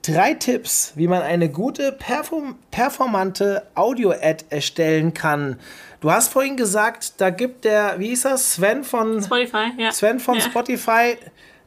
[0.02, 5.60] Drei Tipps, wie man eine gute, perform performante Audio-Ad erstellen kann.
[6.00, 9.92] Du hast vorhin gesagt, da gibt der, wie hieß das, Sven von Spotify, ja.
[9.92, 10.40] Sven von ja.
[10.40, 11.16] Spotify,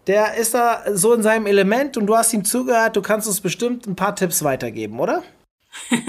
[0.07, 3.41] der ist da so in seinem Element und du hast ihm zugehört, du kannst uns
[3.41, 5.23] bestimmt ein paar Tipps weitergeben, oder?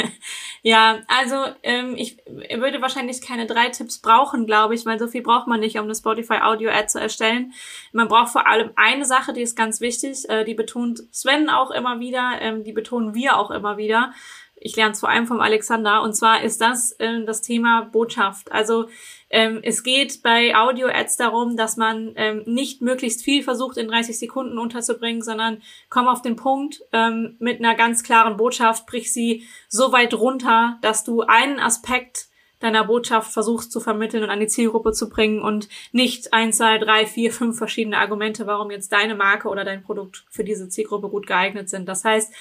[0.69, 5.23] Ja, also ähm, ich würde wahrscheinlich keine drei Tipps brauchen, glaube ich, weil so viel
[5.23, 7.53] braucht man nicht, um eine Spotify Audio Ad zu erstellen.
[7.93, 11.71] Man braucht vor allem eine Sache, die ist ganz wichtig, äh, die betont Sven auch
[11.71, 14.13] immer wieder, ähm, die betonen wir auch immer wieder.
[14.59, 18.51] Ich lerne es vor allem vom Alexander und zwar ist das äh, das Thema Botschaft.
[18.51, 18.89] Also
[19.29, 24.19] ähm, es geht bei Audio-Ads darum, dass man ähm, nicht möglichst viel versucht, in 30
[24.19, 29.47] Sekunden unterzubringen, sondern komm auf den Punkt ähm, mit einer ganz klaren Botschaft, brich sie
[29.69, 32.29] so weit runter, dass du einen Aspekt
[32.61, 36.79] deiner Botschaft versuchst zu vermitteln und an die Zielgruppe zu bringen und nicht ein, zwei,
[36.79, 41.09] drei, vier, fünf verschiedene Argumente, warum jetzt deine Marke oder dein Produkt für diese Zielgruppe
[41.09, 41.87] gut geeignet sind.
[41.87, 42.33] Das heißt,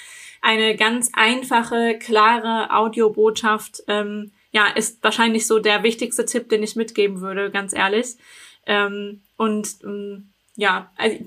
[0.45, 6.75] eine ganz einfache, klare Audiobotschaft ähm, ja, ist wahrscheinlich so der wichtigste Tipp, den ich
[6.75, 8.15] mitgeben würde, ganz ehrlich.
[8.67, 11.17] Ähm, und ähm, ja, also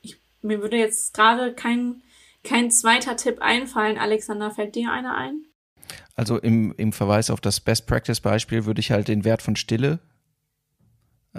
[0.00, 2.02] ich, mir würde jetzt gerade kein,
[2.42, 3.98] kein zweiter Tipp einfallen.
[3.98, 5.44] Alexander, fällt dir einer ein?
[6.16, 9.56] Also im, im Verweis auf das Best Practice Beispiel würde ich halt den Wert von
[9.56, 10.00] Stille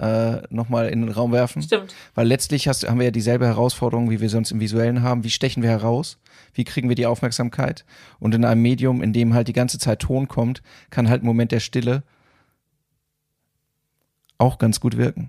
[0.00, 1.62] äh, nochmal in den Raum werfen.
[1.62, 1.94] Stimmt.
[2.14, 5.24] Weil letztlich hast, haben wir ja dieselbe Herausforderung, wie wir sonst im Visuellen haben.
[5.24, 6.18] Wie stechen wir heraus?
[6.54, 7.84] Wie kriegen wir die Aufmerksamkeit?
[8.18, 11.26] Und in einem Medium, in dem halt die ganze Zeit Ton kommt, kann halt ein
[11.26, 12.02] Moment der Stille
[14.38, 15.28] auch ganz gut wirken.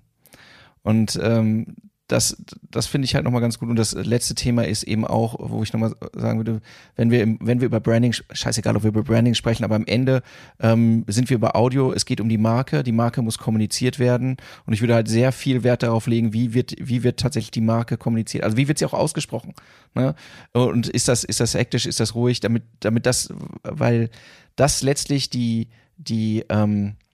[0.83, 1.75] Und ähm,
[2.11, 2.35] das,
[2.69, 3.69] das finde ich halt nochmal ganz gut.
[3.69, 6.61] Und das letzte Thema ist eben auch, wo ich nochmal sagen würde,
[6.95, 9.85] wenn wir, im, wenn wir über Branding, scheißegal, ob wir über Branding sprechen, aber am
[9.85, 10.21] Ende
[10.59, 14.37] ähm, sind wir über Audio, es geht um die Marke, die Marke muss kommuniziert werden
[14.65, 17.61] und ich würde halt sehr viel Wert darauf legen, wie wird, wie wird tatsächlich die
[17.61, 19.53] Marke kommuniziert, also wie wird sie auch ausgesprochen.
[19.93, 20.13] Ne?
[20.51, 23.33] Und ist das, ist das hektisch, ist das ruhig, damit, damit das,
[23.63, 24.09] weil
[24.57, 27.10] das letztlich die, die, ähm, äh,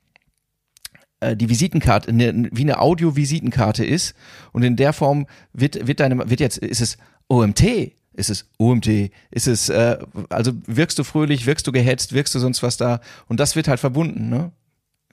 [1.21, 4.15] die Visitenkarte, eine, wie eine Audio-Visitenkarte ist.
[4.51, 6.97] Und in der Form wird, wird deine, wird jetzt, ist es
[7.27, 9.97] OMT, ist es OMT, ist es, äh,
[10.29, 12.99] also wirkst du fröhlich, wirkst du gehetzt, wirkst du sonst was da.
[13.27, 14.51] Und das wird halt verbunden, ne?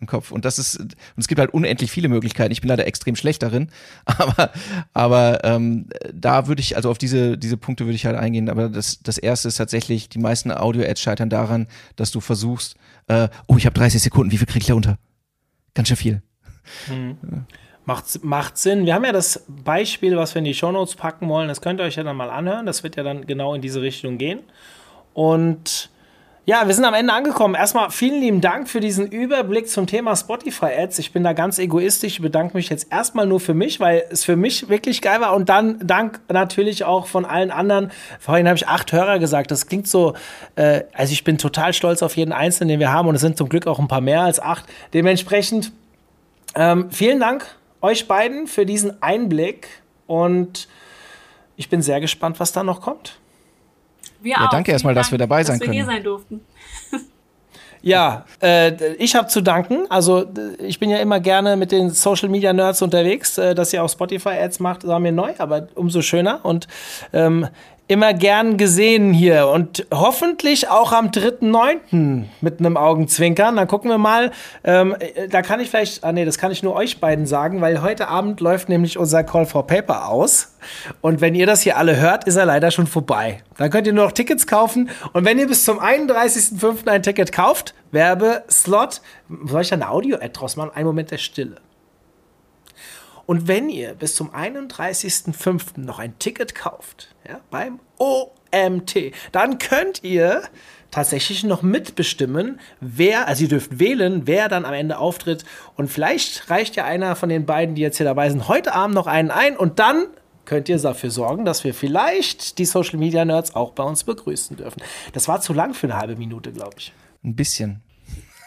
[0.01, 0.33] Im Kopf.
[0.33, 2.51] Und das ist, und es gibt halt unendlich viele Möglichkeiten.
[2.51, 3.71] Ich bin leider extrem schlecht darin.
[4.07, 4.51] Aber,
[4.93, 8.49] aber ähm, da würde ich, also auf diese, diese Punkte würde ich halt eingehen.
[8.49, 12.75] Aber das, das erste ist tatsächlich, die meisten Audio-Ads scheitern daran, dass du versuchst,
[13.07, 14.99] äh, oh, ich habe 30 Sekunden, wie viel kriege ich da unter?
[15.75, 16.23] Ganz schön viel.
[16.89, 17.47] Mhm.
[17.87, 18.87] Macht, macht Sinn.
[18.87, 21.49] Wir haben ja das Beispiel, was wir in die Shownotes packen wollen.
[21.49, 22.65] Das könnt ihr euch ja dann mal anhören.
[22.65, 24.41] Das wird ja dann genau in diese Richtung gehen.
[25.13, 25.91] Und
[26.47, 27.55] ja, wir sind am Ende angekommen.
[27.55, 30.99] Erstmal vielen lieben Dank für diesen Überblick zum Thema Spotify Ads.
[30.99, 32.15] Ich bin da ganz egoistisch.
[32.15, 35.35] Ich bedanke mich jetzt erstmal nur für mich, weil es für mich wirklich geil war.
[35.35, 37.91] Und dann Dank natürlich auch von allen anderen.
[38.21, 39.51] Vorhin habe ich acht Hörer gesagt.
[39.51, 40.15] Das klingt so,
[40.57, 43.09] äh, also ich bin total stolz auf jeden Einzelnen, den wir haben.
[43.09, 44.67] Und es sind zum Glück auch ein paar mehr als acht.
[44.93, 45.73] Dementsprechend
[46.55, 49.69] ähm, vielen Dank euch beiden für diesen Einblick.
[50.07, 50.69] Und
[51.57, 53.19] ich bin sehr gespannt, was da noch kommt.
[54.25, 54.51] Wir ja, auch.
[54.51, 55.79] danke erstmal, dass wir dabei sein dass können.
[55.79, 56.41] Dass wir hier sein durften.
[57.85, 59.85] Ja, äh, ich habe zu danken.
[59.91, 60.25] Also
[60.59, 63.91] ich bin ja immer gerne mit den Social Media Nerds unterwegs, äh, dass ihr auch
[63.91, 66.43] Spotify Ads macht, war mir neu, aber umso schöner.
[66.47, 66.67] Und
[67.13, 67.47] ähm,
[67.87, 72.25] immer gern gesehen hier und hoffentlich auch am 3.9.
[72.41, 73.57] mit einem Augenzwinkern.
[73.57, 74.31] Dann gucken wir mal.
[74.65, 77.61] Ähm, äh, da kann ich vielleicht, ah nee, das kann ich nur euch beiden sagen,
[77.61, 80.57] weil heute Abend läuft nämlich unser Call for Paper aus.
[81.03, 83.43] Und wenn ihr das hier alle hört, ist er leider schon vorbei.
[83.59, 84.89] Dann könnt ihr nur noch Tickets kaufen.
[85.13, 86.89] Und wenn ihr bis zum 31.05.
[86.89, 89.03] ein Ticket kauft, Werbeslot,
[89.45, 90.71] soll ich da eine Audio-Ad draus machen?
[90.75, 91.57] Ein Moment der Stille.
[93.27, 95.81] Und wenn ihr bis zum 31.05.
[95.81, 100.43] noch ein Ticket kauft, ja, beim OMT, dann könnt ihr
[100.91, 105.45] tatsächlich noch mitbestimmen, wer, also ihr dürft wählen, wer dann am Ende auftritt.
[105.77, 108.95] Und vielleicht reicht ja einer von den beiden, die jetzt hier dabei sind, heute Abend
[108.95, 110.07] noch einen ein und dann
[110.45, 114.57] könnt ihr dafür sorgen, dass wir vielleicht die Social Media Nerds auch bei uns begrüßen
[114.57, 114.83] dürfen.
[115.13, 116.93] Das war zu lang für eine halbe Minute, glaube ich.
[117.25, 117.83] Ein bisschen.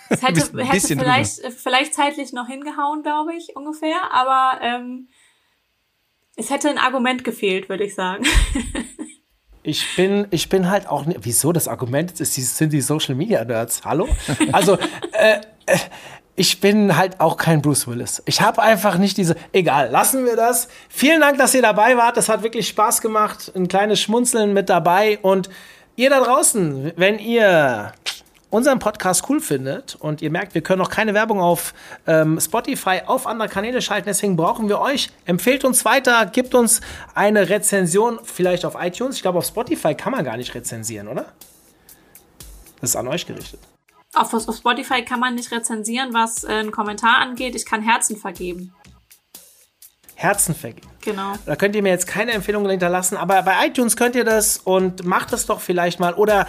[0.10, 5.08] Es hätte, hätte vielleicht, vielleicht zeitlich noch hingehauen, glaube ich, ungefähr, aber ähm,
[6.36, 8.26] es hätte ein Argument gefehlt, würde ich sagen.
[9.68, 11.04] Ich bin, ich bin halt auch.
[11.24, 13.84] Wieso das Argument ist, sind die Social Media Nerds?
[13.84, 14.08] Hallo?
[14.54, 14.78] Also,
[15.12, 15.78] äh, äh,
[16.38, 18.24] ich bin halt auch kein Bruce Willis.
[18.28, 19.36] Ich habe einfach nicht diese.
[19.52, 20.70] Egal, lassen wir das.
[20.88, 22.16] Vielen Dank, dass ihr dabei wart.
[22.16, 23.52] Das hat wirklich Spaß gemacht.
[23.56, 25.20] Ein kleines Schmunzeln mit dabei.
[25.22, 25.50] Und
[25.98, 27.92] ihr da draußen, wenn ihr
[28.50, 31.74] unseren Podcast cool findet und ihr merkt, wir können noch keine Werbung auf
[32.06, 35.10] ähm, Spotify, auf andere Kanäle schalten, deswegen brauchen wir euch.
[35.26, 36.82] Empfehlt uns weiter, gebt uns
[37.14, 39.18] eine Rezension, vielleicht auf iTunes.
[39.18, 41.26] Ich glaube, auf Spotify kann man gar nicht rezensieren, oder?
[42.80, 43.60] Das ist an euch gerichtet.
[44.14, 47.56] Auf, auf Spotify kann man nicht rezensieren, was äh, einen Kommentar angeht.
[47.56, 48.74] Ich kann Herzen vergeben.
[50.18, 50.88] Herzen vergeben.
[51.02, 51.34] Genau.
[51.46, 55.06] Da könnt ihr mir jetzt keine Empfehlung hinterlassen, aber bei iTunes könnt ihr das und
[55.06, 56.16] macht das doch vielleicht mal.
[56.16, 56.48] Oder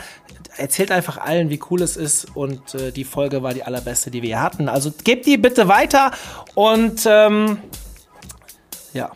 [0.56, 4.22] erzählt einfach allen, wie cool es ist und äh, die Folge war die allerbeste, die
[4.22, 4.70] wir hatten.
[4.70, 6.12] Also gebt die bitte weiter
[6.54, 7.58] und ähm,
[8.94, 9.10] ja,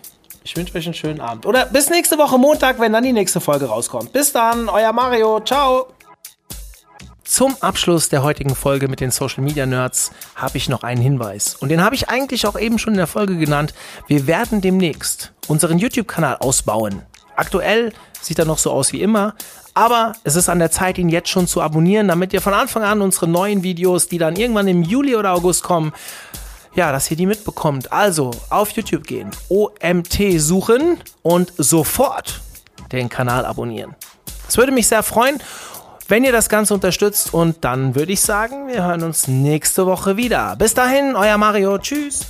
[0.44, 1.46] ich wünsche euch einen schönen Abend.
[1.46, 4.12] Oder bis nächste Woche Montag, wenn dann die nächste Folge rauskommt.
[4.12, 5.40] Bis dann, euer Mario.
[5.40, 5.88] Ciao.
[7.24, 11.54] Zum Abschluss der heutigen Folge mit den Social Media Nerds habe ich noch einen Hinweis.
[11.54, 13.74] Und den habe ich eigentlich auch eben schon in der Folge genannt.
[14.08, 17.02] Wir werden demnächst unseren YouTube-Kanal ausbauen.
[17.36, 19.34] Aktuell sieht er noch so aus wie immer,
[19.72, 22.82] aber es ist an der Zeit, ihn jetzt schon zu abonnieren, damit ihr von Anfang
[22.82, 25.92] an unsere neuen Videos, die dann irgendwann im Juli oder August kommen,
[26.74, 27.92] ja, dass ihr die mitbekommt.
[27.92, 32.40] Also auf YouTube gehen, OMT suchen und sofort
[32.90, 33.94] den Kanal abonnieren.
[34.46, 35.40] Das würde mich sehr freuen,
[36.08, 40.16] wenn ihr das Ganze unterstützt und dann würde ich sagen, wir hören uns nächste Woche
[40.16, 40.56] wieder.
[40.56, 41.78] Bis dahin, euer Mario.
[41.78, 42.26] Tschüss.